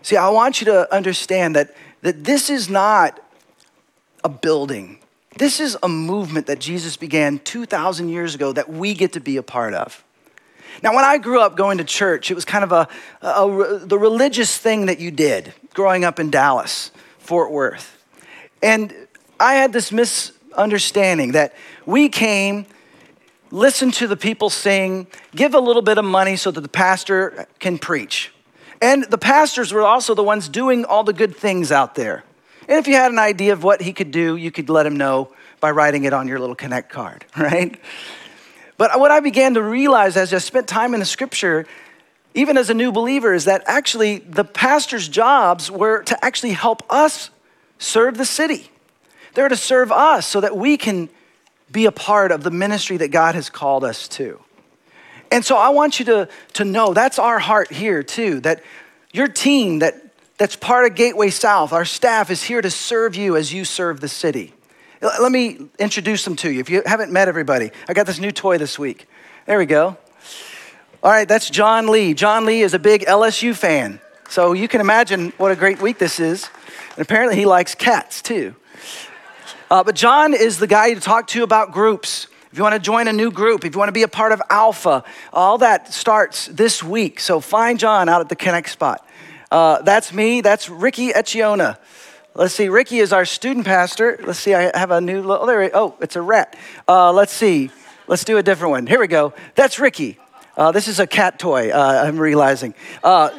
See, 0.01 0.15
I 0.15 0.29
want 0.29 0.61
you 0.61 0.65
to 0.65 0.91
understand 0.93 1.55
that, 1.55 1.75
that 2.01 2.23
this 2.23 2.49
is 2.49 2.69
not 2.69 3.19
a 4.23 4.29
building. 4.29 4.99
This 5.37 5.59
is 5.59 5.77
a 5.83 5.89
movement 5.89 6.47
that 6.47 6.59
Jesus 6.59 6.95
began 6.95 7.39
2,000 7.39 8.09
years 8.09 8.33
ago 8.33 8.53
that 8.53 8.69
we 8.69 8.93
get 8.93 9.13
to 9.13 9.19
be 9.19 9.37
a 9.37 9.43
part 9.43 9.73
of. 9.73 10.03
Now, 10.81 10.95
when 10.95 11.03
I 11.03 11.17
grew 11.17 11.41
up 11.41 11.57
going 11.57 11.79
to 11.79 11.83
church, 11.83 12.31
it 12.31 12.35
was 12.35 12.45
kind 12.45 12.63
of 12.63 12.71
a, 12.71 12.87
a, 13.21 13.49
a, 13.49 13.79
the 13.79 13.97
religious 13.97 14.57
thing 14.57 14.85
that 14.85 14.99
you 14.99 15.11
did 15.11 15.53
growing 15.73 16.05
up 16.05 16.19
in 16.19 16.29
Dallas, 16.29 16.91
Fort 17.19 17.51
Worth. 17.51 18.03
And 18.61 18.93
I 19.39 19.55
had 19.55 19.73
this 19.73 19.91
misunderstanding 19.91 21.33
that 21.33 21.53
we 21.85 22.09
came 22.09 22.65
listen 23.51 23.91
to 23.91 24.07
the 24.07 24.17
people 24.17 24.49
sing, 24.49 25.07
give 25.35 25.53
a 25.53 25.59
little 25.59 25.81
bit 25.81 25.97
of 25.97 26.05
money 26.05 26.35
so 26.35 26.51
that 26.51 26.61
the 26.61 26.69
pastor 26.69 27.47
can 27.59 27.77
preach. 27.77 28.31
And 28.81 29.05
the 29.05 29.17
pastors 29.17 29.73
were 29.73 29.81
also 29.81 30.13
the 30.13 30.23
ones 30.23 30.49
doing 30.49 30.85
all 30.85 31.03
the 31.03 31.13
good 31.13 31.35
things 31.35 31.71
out 31.71 31.95
there. 31.95 32.23
And 32.67 32.77
if 32.77 32.87
you 32.87 32.95
had 32.95 33.11
an 33.11 33.19
idea 33.19 33.53
of 33.53 33.63
what 33.63 33.81
he 33.81 33.93
could 33.93 34.11
do, 34.11 34.35
you 34.35 34.51
could 34.51 34.69
let 34.69 34.85
him 34.85 34.97
know 34.97 35.31
by 35.59 35.71
writing 35.71 36.03
it 36.03 36.13
on 36.13 36.27
your 36.27 36.39
little 36.39 36.55
Connect 36.55 36.89
card, 36.89 37.25
right? 37.37 37.79
But 38.77 38.99
what 38.99 39.09
I 39.09 39.19
began 39.19 39.55
to 39.55 39.63
realize 39.63 40.17
as 40.17 40.33
I 40.33 40.37
spent 40.37 40.67
time 40.67 40.93
in 40.93 40.99
the 40.99 41.05
scripture, 41.05 41.65
even 42.35 42.57
as 42.57 42.69
a 42.69 42.73
new 42.73 42.91
believer, 42.91 43.33
is 43.33 43.45
that 43.45 43.63
actually 43.65 44.19
the 44.19 44.43
pastor's 44.43 45.07
jobs 45.07 45.71
were 45.71 46.03
to 46.03 46.25
actually 46.25 46.51
help 46.51 46.83
us 46.91 47.31
serve 47.79 48.17
the 48.17 48.25
city. 48.25 48.69
They're 49.33 49.49
to 49.49 49.55
serve 49.55 49.91
us 49.91 50.27
so 50.27 50.41
that 50.41 50.55
we 50.55 50.77
can 50.77 51.09
be 51.71 51.85
a 51.85 51.91
part 51.91 52.31
of 52.31 52.43
the 52.43 52.51
ministry 52.51 52.97
that 52.97 53.09
God 53.09 53.35
has 53.35 53.49
called 53.49 53.83
us 53.83 54.07
to. 54.09 54.39
And 55.31 55.43
so 55.43 55.57
I 55.57 55.69
want 55.69 55.99
you 55.99 56.05
to, 56.05 56.29
to 56.53 56.65
know 56.65 56.93
that's 56.93 57.19
our 57.19 57.39
heart 57.39 57.71
here 57.71 58.03
too, 58.03 58.39
that 58.41 58.63
your 59.11 59.27
team 59.27 59.79
that, 59.79 59.95
that's 60.37 60.55
part 60.55 60.89
of 60.89 60.95
Gateway 60.95 61.29
South, 61.29 61.73
our 61.73 61.85
staff 61.85 62.31
is 62.31 62.43
here 62.43 62.61
to 62.61 62.71
serve 62.71 63.15
you 63.15 63.35
as 63.35 63.53
you 63.53 63.65
serve 63.65 63.99
the 63.99 64.07
city. 64.07 64.53
Let 65.01 65.31
me 65.31 65.69
introduce 65.77 66.23
them 66.23 66.35
to 66.37 66.51
you. 66.51 66.59
If 66.59 66.69
you 66.69 66.81
haven't 66.85 67.11
met 67.11 67.27
everybody, 67.27 67.71
I 67.87 67.93
got 67.93 68.07
this 68.07 68.19
new 68.19 68.31
toy 68.31 68.57
this 68.57 68.79
week. 68.79 69.07
There 69.45 69.57
we 69.57 69.65
go. 69.65 69.97
All 71.03 71.11
right, 71.11 71.27
that's 71.27 71.49
John 71.49 71.87
Lee. 71.87 72.13
John 72.13 72.45
Lee 72.45 72.61
is 72.61 72.73
a 72.73 72.79
big 72.79 73.05
LSU 73.05 73.55
fan. 73.55 73.99
So 74.29 74.53
you 74.53 74.67
can 74.67 74.81
imagine 74.81 75.31
what 75.37 75.51
a 75.51 75.55
great 75.55 75.81
week 75.81 75.99
this 75.99 76.19
is. 76.19 76.49
And 76.95 76.99
apparently 76.99 77.35
he 77.35 77.45
likes 77.45 77.75
cats 77.75 78.21
too. 78.21 78.55
Uh, 79.69 79.83
but 79.83 79.95
John 79.95 80.33
is 80.33 80.59
the 80.59 80.67
guy 80.67 80.93
to 80.93 80.99
talk 80.99 81.27
to 81.27 81.43
about 81.43 81.71
groups. 81.71 82.27
If 82.51 82.57
you 82.57 82.63
want 82.63 82.75
to 82.75 82.79
join 82.79 83.09
a 83.09 83.13
new 83.13 83.31
group, 83.31 83.65
if 83.65 83.75
you 83.75 83.79
want 83.79 83.89
to 83.89 83.93
be 83.93 84.03
a 84.03 84.07
part 84.07 84.31
of 84.31 84.41
Alpha, 84.49 85.03
all 85.33 85.57
that 85.57 85.93
starts 85.93 86.47
this 86.47 86.81
week. 86.81 87.19
So 87.19 87.41
find 87.41 87.77
John 87.77 88.07
out 88.07 88.21
at 88.21 88.29
the 88.29 88.35
Connect 88.35 88.69
spot. 88.69 89.05
Uh, 89.51 89.81
that's 89.81 90.13
me. 90.13 90.39
That's 90.39 90.69
Ricky 90.69 91.09
Etchiona. 91.09 91.77
Let's 92.33 92.53
see. 92.53 92.69
Ricky 92.69 92.99
is 92.99 93.11
our 93.11 93.25
student 93.25 93.65
pastor. 93.65 94.19
Let's 94.25 94.39
see. 94.39 94.53
I 94.53 94.77
have 94.77 94.91
a 94.91 95.01
new. 95.01 95.21
Little, 95.21 95.43
oh, 95.43 95.45
there. 95.45 95.71
Oh, 95.73 95.95
it's 95.99 96.15
a 96.15 96.21
rat. 96.21 96.55
Uh, 96.87 97.11
let's 97.11 97.33
see. 97.33 97.69
Let's 98.07 98.23
do 98.23 98.37
a 98.37 98.43
different 98.43 98.71
one. 98.71 98.87
Here 98.87 98.99
we 98.99 99.07
go. 99.07 99.33
That's 99.55 99.79
Ricky. 99.79 100.17
Uh, 100.55 100.71
this 100.71 100.87
is 100.87 100.99
a 100.99 101.07
cat 101.07 101.39
toy. 101.39 101.71
Uh, 101.71 102.03
I'm 102.05 102.17
realizing. 102.17 102.73
Uh, 103.03 103.31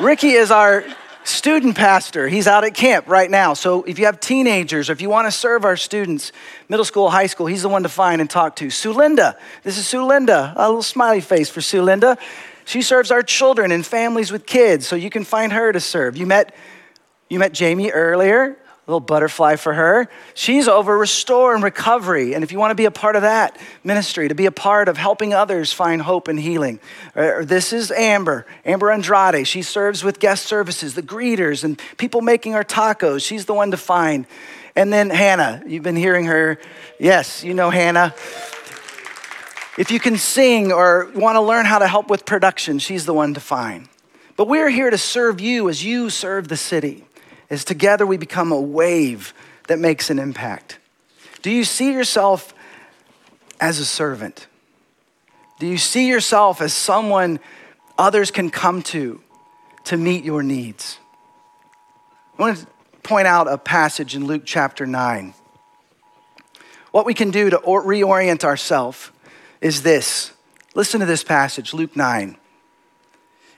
Ricky 0.00 0.30
is 0.30 0.50
our 0.50 0.84
student 1.24 1.76
pastor. 1.76 2.28
He's 2.28 2.46
out 2.46 2.64
at 2.64 2.74
camp 2.74 3.08
right 3.08 3.30
now. 3.30 3.54
So 3.54 3.82
if 3.84 3.98
you 3.98 4.06
have 4.06 4.20
teenagers 4.20 4.90
or 4.90 4.92
if 4.92 5.00
you 5.00 5.08
want 5.08 5.26
to 5.26 5.32
serve 5.32 5.64
our 5.64 5.76
students, 5.76 6.32
middle 6.68 6.84
school, 6.84 7.10
high 7.10 7.26
school, 7.26 7.46
he's 7.46 7.62
the 7.62 7.68
one 7.68 7.82
to 7.82 7.88
find 7.88 8.20
and 8.20 8.28
talk 8.28 8.56
to. 8.56 8.70
Sue 8.70 8.92
Linda. 8.92 9.36
This 9.62 9.78
is 9.78 9.86
Sue 9.86 10.04
Linda. 10.04 10.52
A 10.56 10.68
little 10.68 10.82
smiley 10.82 11.20
face 11.20 11.48
for 11.48 11.60
Sue 11.60 11.82
Linda. 11.82 12.18
She 12.64 12.82
serves 12.82 13.10
our 13.10 13.22
children 13.22 13.72
and 13.72 13.84
families 13.84 14.30
with 14.30 14.46
kids, 14.46 14.86
so 14.86 14.94
you 14.94 15.10
can 15.10 15.24
find 15.24 15.52
her 15.52 15.72
to 15.72 15.80
serve. 15.80 16.16
You 16.16 16.26
met, 16.26 16.54
you 17.28 17.38
met 17.38 17.52
Jamie 17.52 17.90
earlier. 17.90 18.56
Little 18.92 19.00
butterfly 19.00 19.56
for 19.56 19.74
her. 19.74 20.08
She's 20.34 20.68
over 20.68 20.96
restore 20.96 21.54
and 21.54 21.64
recovery. 21.64 22.34
And 22.34 22.44
if 22.44 22.52
you 22.52 22.58
want 22.58 22.70
to 22.70 22.74
be 22.74 22.84
a 22.84 22.90
part 22.90 23.16
of 23.16 23.22
that 23.22 23.58
ministry, 23.82 24.28
to 24.28 24.34
be 24.34 24.46
a 24.46 24.52
part 24.52 24.88
of 24.88 24.98
helping 24.98 25.32
others 25.32 25.72
find 25.72 26.02
hope 26.02 26.28
and 26.28 26.38
healing, 26.38 26.78
this 27.14 27.72
is 27.72 27.90
Amber, 27.90 28.46
Amber 28.64 28.90
Andrade. 28.90 29.48
She 29.48 29.62
serves 29.62 30.04
with 30.04 30.18
guest 30.20 30.46
services, 30.46 30.94
the 30.94 31.02
greeters, 31.02 31.64
and 31.64 31.80
people 31.96 32.20
making 32.20 32.54
our 32.54 32.64
tacos. 32.64 33.24
She's 33.24 33.46
the 33.46 33.54
one 33.54 33.70
to 33.70 33.76
find. 33.76 34.26
And 34.76 34.92
then 34.92 35.10
Hannah, 35.10 35.62
you've 35.66 35.82
been 35.82 35.96
hearing 35.96 36.26
her. 36.26 36.58
Yes, 36.98 37.42
you 37.42 37.54
know 37.54 37.70
Hannah. 37.70 38.14
If 39.78 39.90
you 39.90 39.98
can 40.00 40.18
sing 40.18 40.70
or 40.70 41.10
want 41.14 41.36
to 41.36 41.40
learn 41.40 41.64
how 41.64 41.78
to 41.78 41.88
help 41.88 42.10
with 42.10 42.26
production, 42.26 42.78
she's 42.78 43.06
the 43.06 43.14
one 43.14 43.32
to 43.34 43.40
find. 43.40 43.88
But 44.36 44.48
we're 44.48 44.68
here 44.68 44.90
to 44.90 44.98
serve 44.98 45.40
you 45.40 45.68
as 45.68 45.82
you 45.82 46.10
serve 46.10 46.48
the 46.48 46.56
city, 46.56 47.04
as 47.52 47.66
together 47.66 48.06
we 48.06 48.16
become 48.16 48.50
a 48.50 48.60
wave 48.60 49.34
that 49.68 49.78
makes 49.78 50.08
an 50.08 50.18
impact. 50.18 50.78
Do 51.42 51.50
you 51.50 51.64
see 51.64 51.92
yourself 51.92 52.54
as 53.60 53.78
a 53.78 53.84
servant? 53.84 54.46
Do 55.58 55.66
you 55.66 55.76
see 55.76 56.08
yourself 56.08 56.62
as 56.62 56.72
someone 56.72 57.38
others 57.98 58.30
can 58.30 58.48
come 58.48 58.80
to 58.84 59.20
to 59.84 59.98
meet 59.98 60.24
your 60.24 60.42
needs? 60.42 60.98
I 62.38 62.42
want 62.42 62.56
to 62.56 62.66
point 63.02 63.26
out 63.26 63.52
a 63.52 63.58
passage 63.58 64.16
in 64.16 64.24
Luke 64.26 64.42
chapter 64.46 64.86
9. 64.86 65.34
What 66.90 67.04
we 67.04 67.12
can 67.12 67.30
do 67.30 67.50
to 67.50 67.58
reorient 67.58 68.44
ourselves 68.44 69.10
is 69.60 69.82
this. 69.82 70.32
Listen 70.74 71.00
to 71.00 71.06
this 71.06 71.22
passage, 71.22 71.74
Luke 71.74 71.96
9. 71.96 72.38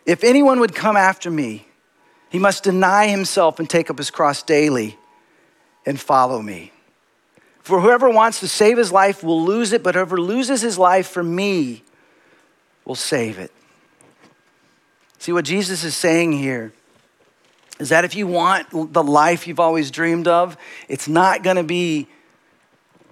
If 0.05 0.25
anyone 0.25 0.59
would 0.59 0.75
come 0.75 0.97
after 0.97 1.31
me, 1.31 1.67
he 2.35 2.41
must 2.41 2.65
deny 2.65 3.07
himself 3.07 3.61
and 3.61 3.71
take 3.71 3.91
up 3.91 3.97
his 3.97 4.11
cross 4.11 4.43
daily 4.43 4.99
and 5.87 6.01
follow 6.01 6.43
me. 6.43 6.73
For 7.61 7.81
whoever 7.81 8.11
wants 8.11 8.41
to 8.41 8.49
save 8.49 8.77
his 8.77 8.91
life 8.91 9.23
will 9.23 9.45
lose 9.45 9.73
it, 9.73 9.85
but 9.85 9.95
whoever 9.95 10.21
loses 10.21 10.61
his 10.61 10.77
life 10.77 11.07
for 11.07 11.23
me 11.23 11.85
will 12.85 12.97
save 12.97 13.39
it. 13.39 13.53
See 15.19 15.31
what 15.31 15.45
Jesus 15.45 15.85
is 15.85 15.95
saying 15.95 16.33
here 16.33 16.73
is 17.79 17.91
that 17.91 18.05
if 18.05 18.17
you 18.17 18.27
want 18.27 18.93
the 18.93 19.05
life 19.05 19.47
you've 19.47 19.61
always 19.61 19.93
dreamed 19.93 20.27
of, 20.27 20.57
it's 20.89 21.07
not 21.07 21.45
going 21.45 21.55
to 21.55 21.63
be 21.63 22.09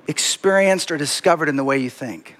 experienced 0.09 0.91
or 0.91 0.97
discovered 0.97 1.49
in 1.49 1.55
the 1.55 1.63
way 1.63 1.79
you 1.79 1.91
think. 1.91 2.35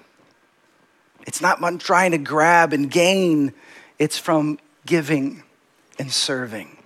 It's 1.25 1.39
not 1.39 1.61
trying 1.79 2.11
to 2.11 2.17
grab 2.17 2.73
and 2.73 2.91
gain, 2.91 3.53
it's 3.99 4.17
from 4.17 4.59
giving 4.85 5.43
and 5.99 6.11
serving. 6.11 6.77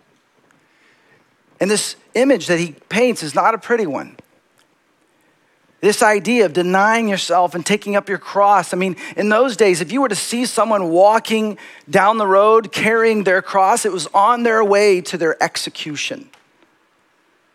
And 1.59 1.69
this 1.69 1.95
image 2.13 2.47
that 2.47 2.59
he 2.59 2.73
paints 2.89 3.23
is 3.23 3.33
not 3.33 3.53
a 3.53 3.57
pretty 3.57 3.87
one. 3.87 4.17
This 5.79 6.01
idea 6.01 6.45
of 6.45 6.53
denying 6.53 7.07
yourself 7.07 7.53
and 7.53 7.65
taking 7.65 7.95
up 7.95 8.09
your 8.09 8.17
cross. 8.17 8.73
I 8.73 8.77
mean, 8.77 8.95
in 9.15 9.29
those 9.29 9.55
days, 9.55 9.79
if 9.79 9.91
you 9.91 10.01
were 10.01 10.09
to 10.09 10.15
see 10.15 10.45
someone 10.45 10.89
walking 10.89 11.57
down 11.87 12.17
the 12.17 12.25
road 12.25 12.71
carrying 12.71 13.23
their 13.23 13.43
cross, 13.43 13.85
it 13.85 13.91
was 13.91 14.07
on 14.07 14.43
their 14.43 14.63
way 14.63 15.01
to 15.01 15.17
their 15.17 15.41
execution. 15.41 16.29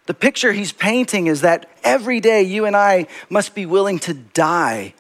The 0.07 0.15
picture 0.15 0.53
he's 0.53 0.73
painting 0.73 1.27
is 1.27 1.41
that 1.41 1.69
every 1.83 2.21
day 2.21 2.43
you 2.43 2.65
and 2.65 2.77
I 2.77 3.07
must 3.29 3.55
be 3.55 3.67
willing 3.67 3.99
to 4.01 4.15
die 4.15 4.95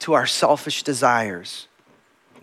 to 0.00 0.14
our 0.14 0.26
selfish 0.26 0.82
desires. 0.82 1.68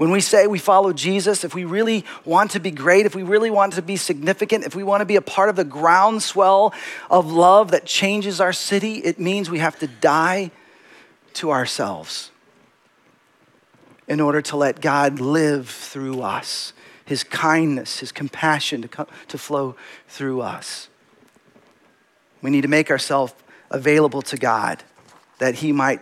When 0.01 0.09
we 0.09 0.19
say 0.19 0.47
we 0.47 0.57
follow 0.57 0.93
Jesus, 0.93 1.43
if 1.43 1.53
we 1.53 1.63
really 1.63 2.05
want 2.25 2.49
to 2.51 2.59
be 2.59 2.71
great, 2.71 3.05
if 3.05 3.13
we 3.13 3.21
really 3.21 3.51
want 3.51 3.73
to 3.73 3.83
be 3.83 3.97
significant, 3.97 4.65
if 4.65 4.75
we 4.75 4.81
want 4.83 5.01
to 5.01 5.05
be 5.05 5.15
a 5.15 5.21
part 5.21 5.47
of 5.47 5.55
the 5.55 5.63
groundswell 5.63 6.73
of 7.11 7.31
love 7.31 7.69
that 7.69 7.85
changes 7.85 8.41
our 8.41 8.51
city, 8.51 8.95
it 8.95 9.19
means 9.19 9.51
we 9.51 9.59
have 9.59 9.77
to 9.77 9.85
die 9.85 10.49
to 11.33 11.51
ourselves 11.51 12.31
in 14.07 14.19
order 14.19 14.41
to 14.41 14.57
let 14.57 14.81
God 14.81 15.19
live 15.19 15.69
through 15.69 16.23
us, 16.23 16.73
His 17.05 17.23
kindness, 17.23 17.99
His 17.99 18.11
compassion 18.11 18.81
to, 18.81 18.87
come, 18.87 19.07
to 19.27 19.37
flow 19.37 19.75
through 20.07 20.41
us. 20.41 20.89
We 22.41 22.49
need 22.49 22.61
to 22.61 22.67
make 22.67 22.89
ourselves 22.89 23.35
available 23.69 24.23
to 24.23 24.37
God 24.37 24.83
that 25.37 25.53
He 25.53 25.71
might 25.71 26.01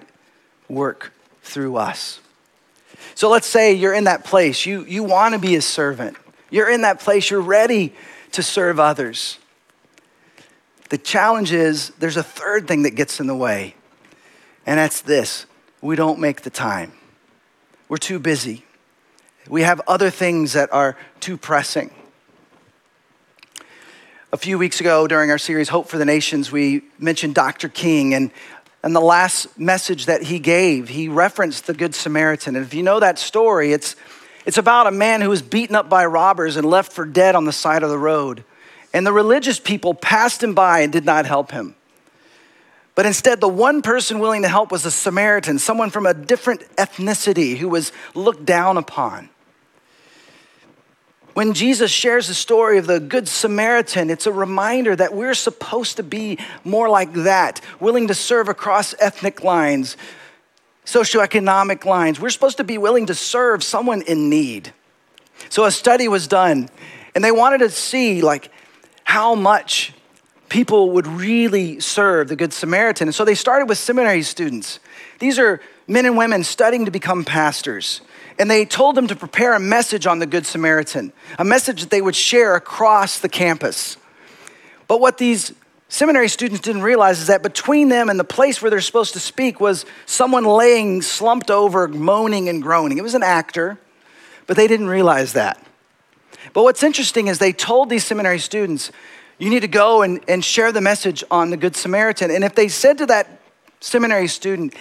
work 0.69 1.11
through 1.43 1.75
us. 1.75 2.21
So 3.19 3.27
let's 3.27 3.47
say 3.47 3.73
you're 3.73 3.93
in 3.93 4.05
that 4.05 4.23
place, 4.23 4.65
you, 4.65 4.85
you 4.85 5.03
want 5.03 5.33
to 5.33 5.39
be 5.39 5.57
a 5.57 5.61
servant. 5.61 6.15
You're 6.49 6.69
in 6.69 6.83
that 6.83 7.01
place, 7.01 7.29
you're 7.29 7.41
ready 7.41 7.93
to 8.31 8.41
serve 8.41 8.79
others. 8.79 9.39
The 10.87 10.97
challenge 10.97 11.51
is 11.51 11.89
there's 11.99 12.15
a 12.15 12.23
third 12.23 12.65
thing 12.65 12.83
that 12.83 12.91
gets 12.91 13.19
in 13.19 13.27
the 13.27 13.35
way, 13.35 13.75
and 14.65 14.79
that's 14.79 15.01
this 15.01 15.45
we 15.81 15.97
don't 15.97 16.19
make 16.19 16.43
the 16.43 16.49
time. 16.49 16.93
We're 17.89 17.97
too 17.97 18.19
busy. 18.19 18.63
We 19.49 19.63
have 19.63 19.81
other 19.85 20.09
things 20.09 20.53
that 20.53 20.71
are 20.71 20.95
too 21.19 21.35
pressing. 21.35 21.91
A 24.31 24.37
few 24.37 24.57
weeks 24.57 24.79
ago 24.79 25.07
during 25.07 25.29
our 25.29 25.37
series, 25.37 25.67
Hope 25.67 25.89
for 25.89 25.97
the 25.97 26.05
Nations, 26.05 26.53
we 26.53 26.83
mentioned 26.97 27.35
Dr. 27.35 27.67
King, 27.67 28.13
and 28.13 28.31
and 28.83 28.95
the 28.95 29.01
last 29.01 29.59
message 29.59 30.05
that 30.05 30.23
he 30.23 30.39
gave, 30.39 30.89
he 30.89 31.09
referenced 31.09 31.67
the 31.67 31.73
Good 31.73 31.93
Samaritan. 31.93 32.55
And 32.55 32.65
if 32.65 32.73
you 32.73 32.83
know 32.83 32.99
that 32.99 33.19
story, 33.19 33.73
it's, 33.73 33.95
it's 34.45 34.57
about 34.57 34.87
a 34.87 34.91
man 34.91 35.21
who 35.21 35.29
was 35.29 35.41
beaten 35.41 35.75
up 35.75 35.89
by 35.89 36.05
robbers 36.05 36.55
and 36.55 36.65
left 36.65 36.93
for 36.93 37.05
dead 37.05 37.35
on 37.35 37.45
the 37.45 37.51
side 37.51 37.83
of 37.83 37.89
the 37.89 37.97
road. 37.97 38.43
And 38.93 39.05
the 39.05 39.11
religious 39.11 39.59
people 39.59 39.93
passed 39.93 40.41
him 40.41 40.53
by 40.53 40.79
and 40.79 40.93
did 40.93 41.05
not 41.05 41.25
help 41.25 41.51
him. 41.51 41.75
But 42.95 43.05
instead, 43.05 43.39
the 43.39 43.47
one 43.47 43.81
person 43.81 44.19
willing 44.19 44.41
to 44.41 44.49
help 44.49 44.71
was 44.71 44.85
a 44.85 44.91
Samaritan, 44.91 45.59
someone 45.59 45.89
from 45.89 46.05
a 46.05 46.13
different 46.13 46.61
ethnicity 46.75 47.57
who 47.57 47.69
was 47.69 47.91
looked 48.13 48.45
down 48.45 48.77
upon. 48.77 49.29
When 51.39 51.53
Jesus 51.53 51.89
shares 51.89 52.27
the 52.27 52.33
story 52.33 52.79
of 52.79 52.85
the 52.85 52.99
Good 52.99 53.25
Samaritan, 53.25 54.09
it's 54.09 54.27
a 54.27 54.31
reminder 54.33 54.93
that 54.93 55.13
we're 55.13 55.33
supposed 55.33 55.95
to 55.95 56.03
be 56.03 56.37
more 56.65 56.89
like 56.89 57.13
that, 57.13 57.61
willing 57.79 58.09
to 58.09 58.13
serve 58.13 58.49
across 58.49 58.93
ethnic 58.99 59.41
lines, 59.41 59.95
socioeconomic 60.85 61.85
lines. 61.85 62.19
We're 62.19 62.29
supposed 62.29 62.57
to 62.57 62.65
be 62.65 62.77
willing 62.77 63.05
to 63.05 63.15
serve 63.15 63.63
someone 63.63 64.01
in 64.01 64.29
need. 64.29 64.73
So 65.47 65.63
a 65.63 65.71
study 65.71 66.09
was 66.09 66.27
done, 66.27 66.67
and 67.15 67.23
they 67.23 67.31
wanted 67.31 67.59
to 67.59 67.69
see 67.69 68.21
like 68.21 68.51
how 69.05 69.33
much 69.33 69.93
people 70.49 70.91
would 70.91 71.07
really 71.07 71.79
serve 71.79 72.27
the 72.27 72.35
Good 72.35 72.51
Samaritan. 72.51 73.07
And 73.07 73.15
so 73.15 73.23
they 73.23 73.33
started 73.33 73.69
with 73.69 73.77
seminary 73.77 74.23
students. 74.23 74.81
These 75.19 75.39
are 75.39 75.61
men 75.89 76.05
and 76.05 76.17
women 76.17 76.43
studying 76.43 76.85
to 76.85 76.91
become 76.91 77.25
pastors 77.25 78.01
and 78.39 78.49
they 78.49 78.63
told 78.63 78.95
them 78.95 79.07
to 79.07 79.17
prepare 79.17 79.53
a 79.53 79.59
message 79.59 80.07
on 80.07 80.19
the 80.19 80.25
Good 80.25 80.45
Samaritan, 80.45 81.11
a 81.37 81.43
message 81.43 81.81
that 81.81 81.89
they 81.89 82.01
would 82.01 82.15
share 82.15 82.55
across 82.55 83.19
the 83.19 83.27
campus. 83.27 83.97
But 84.87 85.01
what 85.01 85.17
these 85.17 85.51
seminary 85.89 86.29
students 86.29 86.61
didn't 86.61 86.83
realize 86.83 87.19
is 87.19 87.27
that 87.27 87.43
between 87.43 87.89
them 87.89 88.07
and 88.07 88.17
the 88.17 88.23
place 88.23 88.61
where 88.61 88.71
they're 88.71 88.79
supposed 88.79 89.11
to 89.13 89.19
speak 89.19 89.59
was 89.59 89.85
someone 90.05 90.45
laying 90.45 91.01
slumped 91.01 91.51
over, 91.51 91.89
moaning 91.89 92.47
and 92.47 92.63
groaning. 92.63 92.97
It 92.97 93.03
was 93.03 93.13
an 93.13 93.23
actor, 93.23 93.77
but 94.47 94.55
they 94.55 94.67
didn't 94.67 94.87
realize 94.87 95.33
that. 95.33 95.61
But 96.53 96.63
what's 96.63 96.81
interesting 96.81 97.27
is 97.27 97.39
they 97.39 97.51
told 97.51 97.89
these 97.89 98.05
seminary 98.05 98.39
students, 98.39 98.89
you 99.37 99.49
need 99.49 99.61
to 99.61 99.67
go 99.67 100.01
and, 100.01 100.21
and 100.29 100.45
share 100.45 100.71
the 100.71 100.81
message 100.81 101.25
on 101.29 101.49
the 101.49 101.57
Good 101.57 101.75
Samaritan. 101.75 102.31
And 102.31 102.45
if 102.45 102.55
they 102.55 102.69
said 102.69 102.97
to 102.99 103.05
that 103.07 103.41
seminary 103.81 104.27
student, 104.27 104.73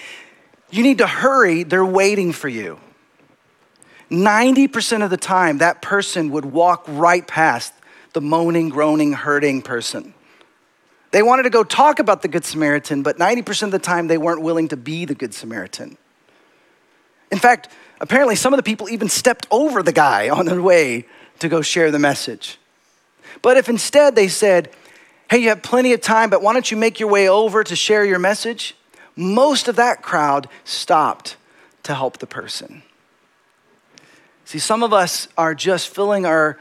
you 0.71 0.83
need 0.83 0.99
to 0.99 1.07
hurry, 1.07 1.63
they're 1.63 1.85
waiting 1.85 2.33
for 2.33 2.49
you. 2.49 2.79
90% 4.11 5.05
of 5.05 5.11
the 5.11 5.17
time, 5.17 5.59
that 5.59 5.83
person 5.83 6.31
would 6.31 6.47
walk 6.47 6.85
right 6.89 7.27
past 7.27 7.73
the 8.15 8.21
moaning, 8.21 8.69
groaning, 8.69 9.13
hurting 9.13 9.63
person. 9.63 10.15
They 11.11 11.23
wanted 11.23 11.45
to 11.45 11.51
go 11.51 11.65
talk 11.65 11.99
about 11.99 12.23
the 12.23 12.29
Good 12.29 12.45
Samaritan, 12.45 13.03
but 13.03 13.19
90% 13.19 13.65
of 13.65 13.71
the 13.71 13.79
time, 13.79 14.09
they 14.09 14.19
weren't 14.19 14.43
willing 14.43 14.69
to 14.69 14.77
be 14.77 15.05
the 15.05 15.15
Good 15.15 15.35
Samaritan. 15.35 15.97
In 17.31 17.39
fact, 17.39 17.69
apparently, 18.01 18.37
some 18.37 18.53
of 18.53 18.59
the 18.59 18.63
people 18.63 18.89
even 18.89 19.09
stepped 19.09 19.47
over 19.51 19.83
the 19.83 19.93
guy 19.93 20.29
on 20.29 20.47
their 20.47 20.61
way 20.61 21.07
to 21.41 21.49
go 21.49 21.63
share 21.63 21.91
the 21.91 21.99
message. 21.99 22.59
But 23.43 23.57
if 23.57 23.69
instead 23.69 24.17
they 24.17 24.29
said, 24.29 24.71
Hey, 25.31 25.39
you 25.39 25.51
have 25.51 25.63
plenty 25.63 25.93
of 25.93 26.01
time, 26.01 26.31
but 26.31 26.41
why 26.41 26.55
don't 26.55 26.71
you 26.71 26.77
make 26.79 26.99
your 26.99 27.11
way 27.11 27.29
over 27.29 27.63
to 27.63 27.77
share 27.77 28.03
your 28.03 28.19
message? 28.19 28.75
Most 29.19 29.67
of 29.67 29.75
that 29.75 30.01
crowd 30.01 30.49
stopped 30.63 31.37
to 31.83 31.93
help 31.93 32.19
the 32.19 32.27
person. 32.27 32.85
See, 34.45 34.61
some 34.61 34.85
of 34.85 34.93
us 34.93 35.27
are 35.37 35.57
just 35.57 35.89
filling 35.89 36.25
our 36.25 36.57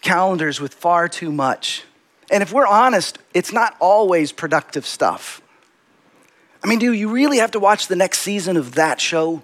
calendars 0.00 0.62
with 0.62 0.72
far 0.72 1.08
too 1.08 1.30
much. 1.30 1.84
And 2.30 2.42
if 2.42 2.54
we're 2.54 2.66
honest, 2.66 3.18
it's 3.34 3.52
not 3.52 3.76
always 3.80 4.32
productive 4.32 4.86
stuff. 4.86 5.42
I 6.64 6.68
mean, 6.68 6.78
do 6.78 6.90
you 6.90 7.10
really 7.10 7.36
have 7.36 7.50
to 7.50 7.60
watch 7.60 7.86
the 7.86 7.96
next 7.96 8.20
season 8.20 8.56
of 8.56 8.76
that 8.76 8.98
show? 8.98 9.42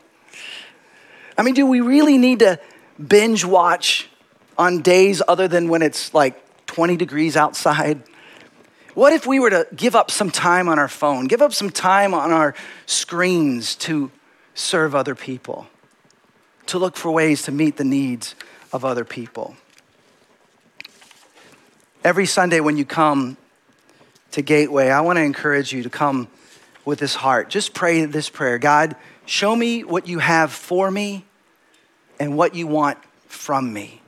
I 1.37 1.43
mean, 1.43 1.53
do 1.53 1.67
we 1.67 1.83
really 1.83 2.17
need 2.17 2.39
to 2.39 2.59
binge 3.07 3.45
watch 3.45 4.09
on 4.57 4.81
days 4.81 5.21
other 5.29 5.47
than 5.47 5.69
when 5.69 5.83
it's 5.83 6.15
like 6.15 6.43
20 6.65 6.97
degrees 6.97 7.37
outside? 7.37 8.03
What 8.97 9.13
if 9.13 9.27
we 9.27 9.39
were 9.39 9.51
to 9.51 9.69
give 9.77 9.95
up 9.95 10.11
some 10.11 10.31
time 10.31 10.71
on 10.71 10.79
our 10.79 10.89
phone, 10.89 11.27
give 11.27 11.43
up 11.43 11.53
some 11.53 11.69
time 11.69 12.15
on 12.15 12.33
our 12.33 12.55
screens 12.87 13.75
to 13.77 14.11
serve 14.55 14.95
other 14.95 15.15
people, 15.15 15.67
to 16.69 16.79
look 16.79 16.97
for 16.97 17.11
ways 17.11 17.43
to 17.43 17.53
meet 17.53 17.77
the 17.77 17.85
needs 17.85 18.35
of 18.73 18.87
other 18.87 19.05
people? 19.05 19.55
Every 22.03 22.25
Sunday 22.25 22.61
when 22.61 22.79
you 22.79 22.87
come 22.87 23.37
to 24.31 24.41
Gateway, 24.41 24.89
I 24.89 25.03
want 25.03 25.19
to 25.19 25.23
encourage 25.23 25.75
you 25.75 25.83
to 25.83 25.91
come 25.91 26.29
with 26.87 26.99
this 26.99 27.17
heart. 27.17 27.51
Just 27.51 27.75
pray 27.75 28.07
this 28.07 28.31
prayer 28.31 28.57
God, 28.57 28.97
show 29.27 29.55
me 29.55 29.85
what 29.85 30.09
you 30.09 30.21
have 30.21 30.53
for 30.53 30.91
me 30.91 31.27
and 32.19 32.35
what 32.35 32.55
you 32.55 32.67
want 32.67 32.97
from 33.29 33.75
me. 33.75 34.01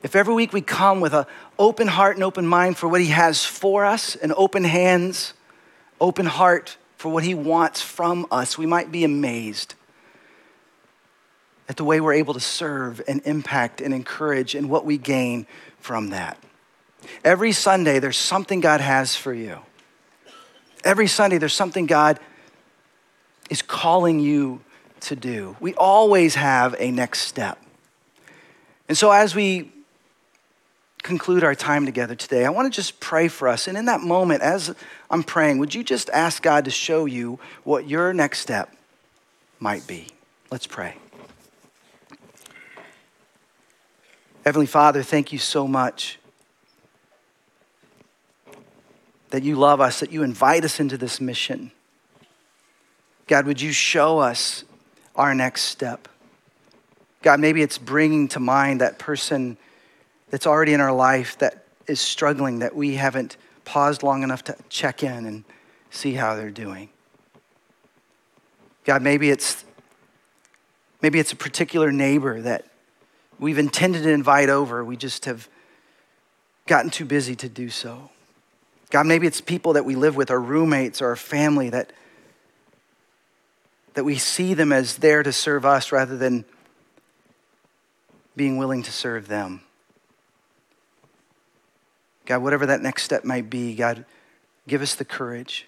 If 0.00 0.14
every 0.14 0.34
week 0.34 0.52
we 0.52 0.60
come 0.60 1.00
with 1.00 1.12
an 1.12 1.24
open 1.58 1.88
heart 1.88 2.16
and 2.16 2.24
open 2.24 2.46
mind 2.46 2.76
for 2.76 2.88
what 2.88 3.00
He 3.00 3.08
has 3.08 3.44
for 3.44 3.84
us, 3.84 4.16
and 4.16 4.32
open 4.32 4.64
hands, 4.64 5.34
open 6.00 6.26
heart 6.26 6.76
for 6.96 7.10
what 7.10 7.24
He 7.24 7.34
wants 7.34 7.80
from 7.80 8.26
us, 8.30 8.58
we 8.58 8.66
might 8.66 8.90
be 8.90 9.04
amazed 9.04 9.74
at 11.68 11.76
the 11.76 11.84
way 11.84 12.00
we're 12.00 12.14
able 12.14 12.34
to 12.34 12.40
serve 12.40 13.00
and 13.06 13.20
impact 13.24 13.80
and 13.80 13.92
encourage 13.92 14.54
and 14.54 14.70
what 14.70 14.84
we 14.84 14.96
gain 14.96 15.46
from 15.78 16.10
that. 16.10 16.38
Every 17.24 17.52
Sunday, 17.52 17.98
there's 17.98 18.16
something 18.16 18.60
God 18.60 18.80
has 18.80 19.14
for 19.14 19.34
you. 19.34 19.58
Every 20.82 21.06
Sunday, 21.06 21.38
there's 21.38 21.54
something 21.54 21.86
God 21.86 22.18
is 23.50 23.62
calling 23.62 24.18
you 24.18 24.60
to 25.00 25.14
do. 25.14 25.56
We 25.60 25.74
always 25.74 26.34
have 26.34 26.74
a 26.78 26.90
next 26.90 27.20
step. 27.20 27.62
And 28.88 28.96
so, 28.96 29.10
as 29.10 29.34
we 29.34 29.70
conclude 31.08 31.42
our 31.42 31.54
time 31.54 31.86
together 31.86 32.14
today, 32.14 32.44
I 32.44 32.50
want 32.50 32.72
to 32.72 32.76
just 32.76 33.00
pray 33.00 33.28
for 33.28 33.48
us. 33.48 33.66
And 33.66 33.78
in 33.78 33.86
that 33.86 34.02
moment, 34.02 34.42
as 34.42 34.74
I'm 35.10 35.22
praying, 35.22 35.58
would 35.58 35.74
you 35.74 35.82
just 35.82 36.10
ask 36.10 36.42
God 36.42 36.66
to 36.66 36.70
show 36.70 37.06
you 37.06 37.40
what 37.64 37.88
your 37.88 38.12
next 38.12 38.40
step 38.40 38.76
might 39.58 39.86
be? 39.86 40.06
Let's 40.50 40.66
pray. 40.66 40.96
Heavenly 44.44 44.66
Father, 44.66 45.02
thank 45.02 45.32
you 45.32 45.38
so 45.38 45.66
much 45.66 46.18
that 49.30 49.42
you 49.42 49.56
love 49.56 49.80
us, 49.80 50.00
that 50.00 50.12
you 50.12 50.22
invite 50.22 50.64
us 50.64 50.78
into 50.78 50.98
this 50.98 51.20
mission. 51.20 51.72
God, 53.26 53.46
would 53.46 53.60
you 53.60 53.72
show 53.72 54.18
us 54.18 54.64
our 55.16 55.34
next 55.34 55.62
step? 55.62 56.06
God, 57.22 57.40
maybe 57.40 57.62
it's 57.62 57.78
bringing 57.78 58.28
to 58.28 58.40
mind 58.40 58.80
that 58.80 58.98
person 58.98 59.56
that's 60.30 60.46
already 60.46 60.72
in 60.74 60.80
our 60.80 60.92
life 60.92 61.38
that 61.38 61.64
is 61.86 62.00
struggling 62.00 62.58
that 62.60 62.74
we 62.74 62.94
haven't 62.94 63.36
paused 63.64 64.02
long 64.02 64.22
enough 64.22 64.44
to 64.44 64.56
check 64.68 65.02
in 65.02 65.26
and 65.26 65.44
see 65.90 66.14
how 66.14 66.36
they're 66.36 66.50
doing. 66.50 66.88
God, 68.84 69.02
maybe 69.02 69.30
it's 69.30 69.64
maybe 71.02 71.18
it's 71.18 71.32
a 71.32 71.36
particular 71.36 71.92
neighbor 71.92 72.40
that 72.40 72.64
we've 73.38 73.58
intended 73.58 74.02
to 74.02 74.10
invite 74.10 74.48
over, 74.48 74.84
we 74.84 74.96
just 74.96 75.26
have 75.26 75.48
gotten 76.66 76.90
too 76.90 77.04
busy 77.04 77.36
to 77.36 77.48
do 77.48 77.70
so. 77.70 78.10
God, 78.90 79.06
maybe 79.06 79.26
it's 79.26 79.40
people 79.40 79.74
that 79.74 79.84
we 79.84 79.94
live 79.94 80.16
with, 80.16 80.30
our 80.30 80.40
roommates 80.40 81.02
or 81.02 81.08
our 81.08 81.16
family 81.16 81.70
that 81.70 81.92
that 83.94 84.04
we 84.04 84.16
see 84.16 84.54
them 84.54 84.72
as 84.72 84.98
there 84.98 85.24
to 85.24 85.32
serve 85.32 85.66
us 85.66 85.90
rather 85.90 86.16
than 86.16 86.44
being 88.36 88.56
willing 88.56 88.82
to 88.84 88.92
serve 88.92 89.26
them. 89.26 89.60
God, 92.28 92.42
whatever 92.42 92.66
that 92.66 92.82
next 92.82 93.04
step 93.04 93.24
might 93.24 93.48
be, 93.48 93.74
God, 93.74 94.04
give 94.68 94.82
us 94.82 94.94
the 94.94 95.04
courage 95.04 95.66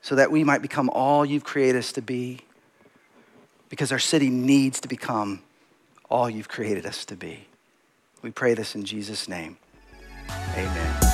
so 0.00 0.14
that 0.14 0.30
we 0.30 0.44
might 0.44 0.62
become 0.62 0.88
all 0.88 1.26
you've 1.26 1.44
created 1.44 1.76
us 1.76 1.92
to 1.92 2.00
be 2.00 2.40
because 3.68 3.92
our 3.92 3.98
city 3.98 4.30
needs 4.30 4.80
to 4.80 4.88
become 4.88 5.42
all 6.08 6.30
you've 6.30 6.48
created 6.48 6.86
us 6.86 7.04
to 7.04 7.16
be. 7.16 7.48
We 8.22 8.30
pray 8.30 8.54
this 8.54 8.74
in 8.74 8.86
Jesus' 8.86 9.28
name. 9.28 9.58
Amen. 10.54 11.05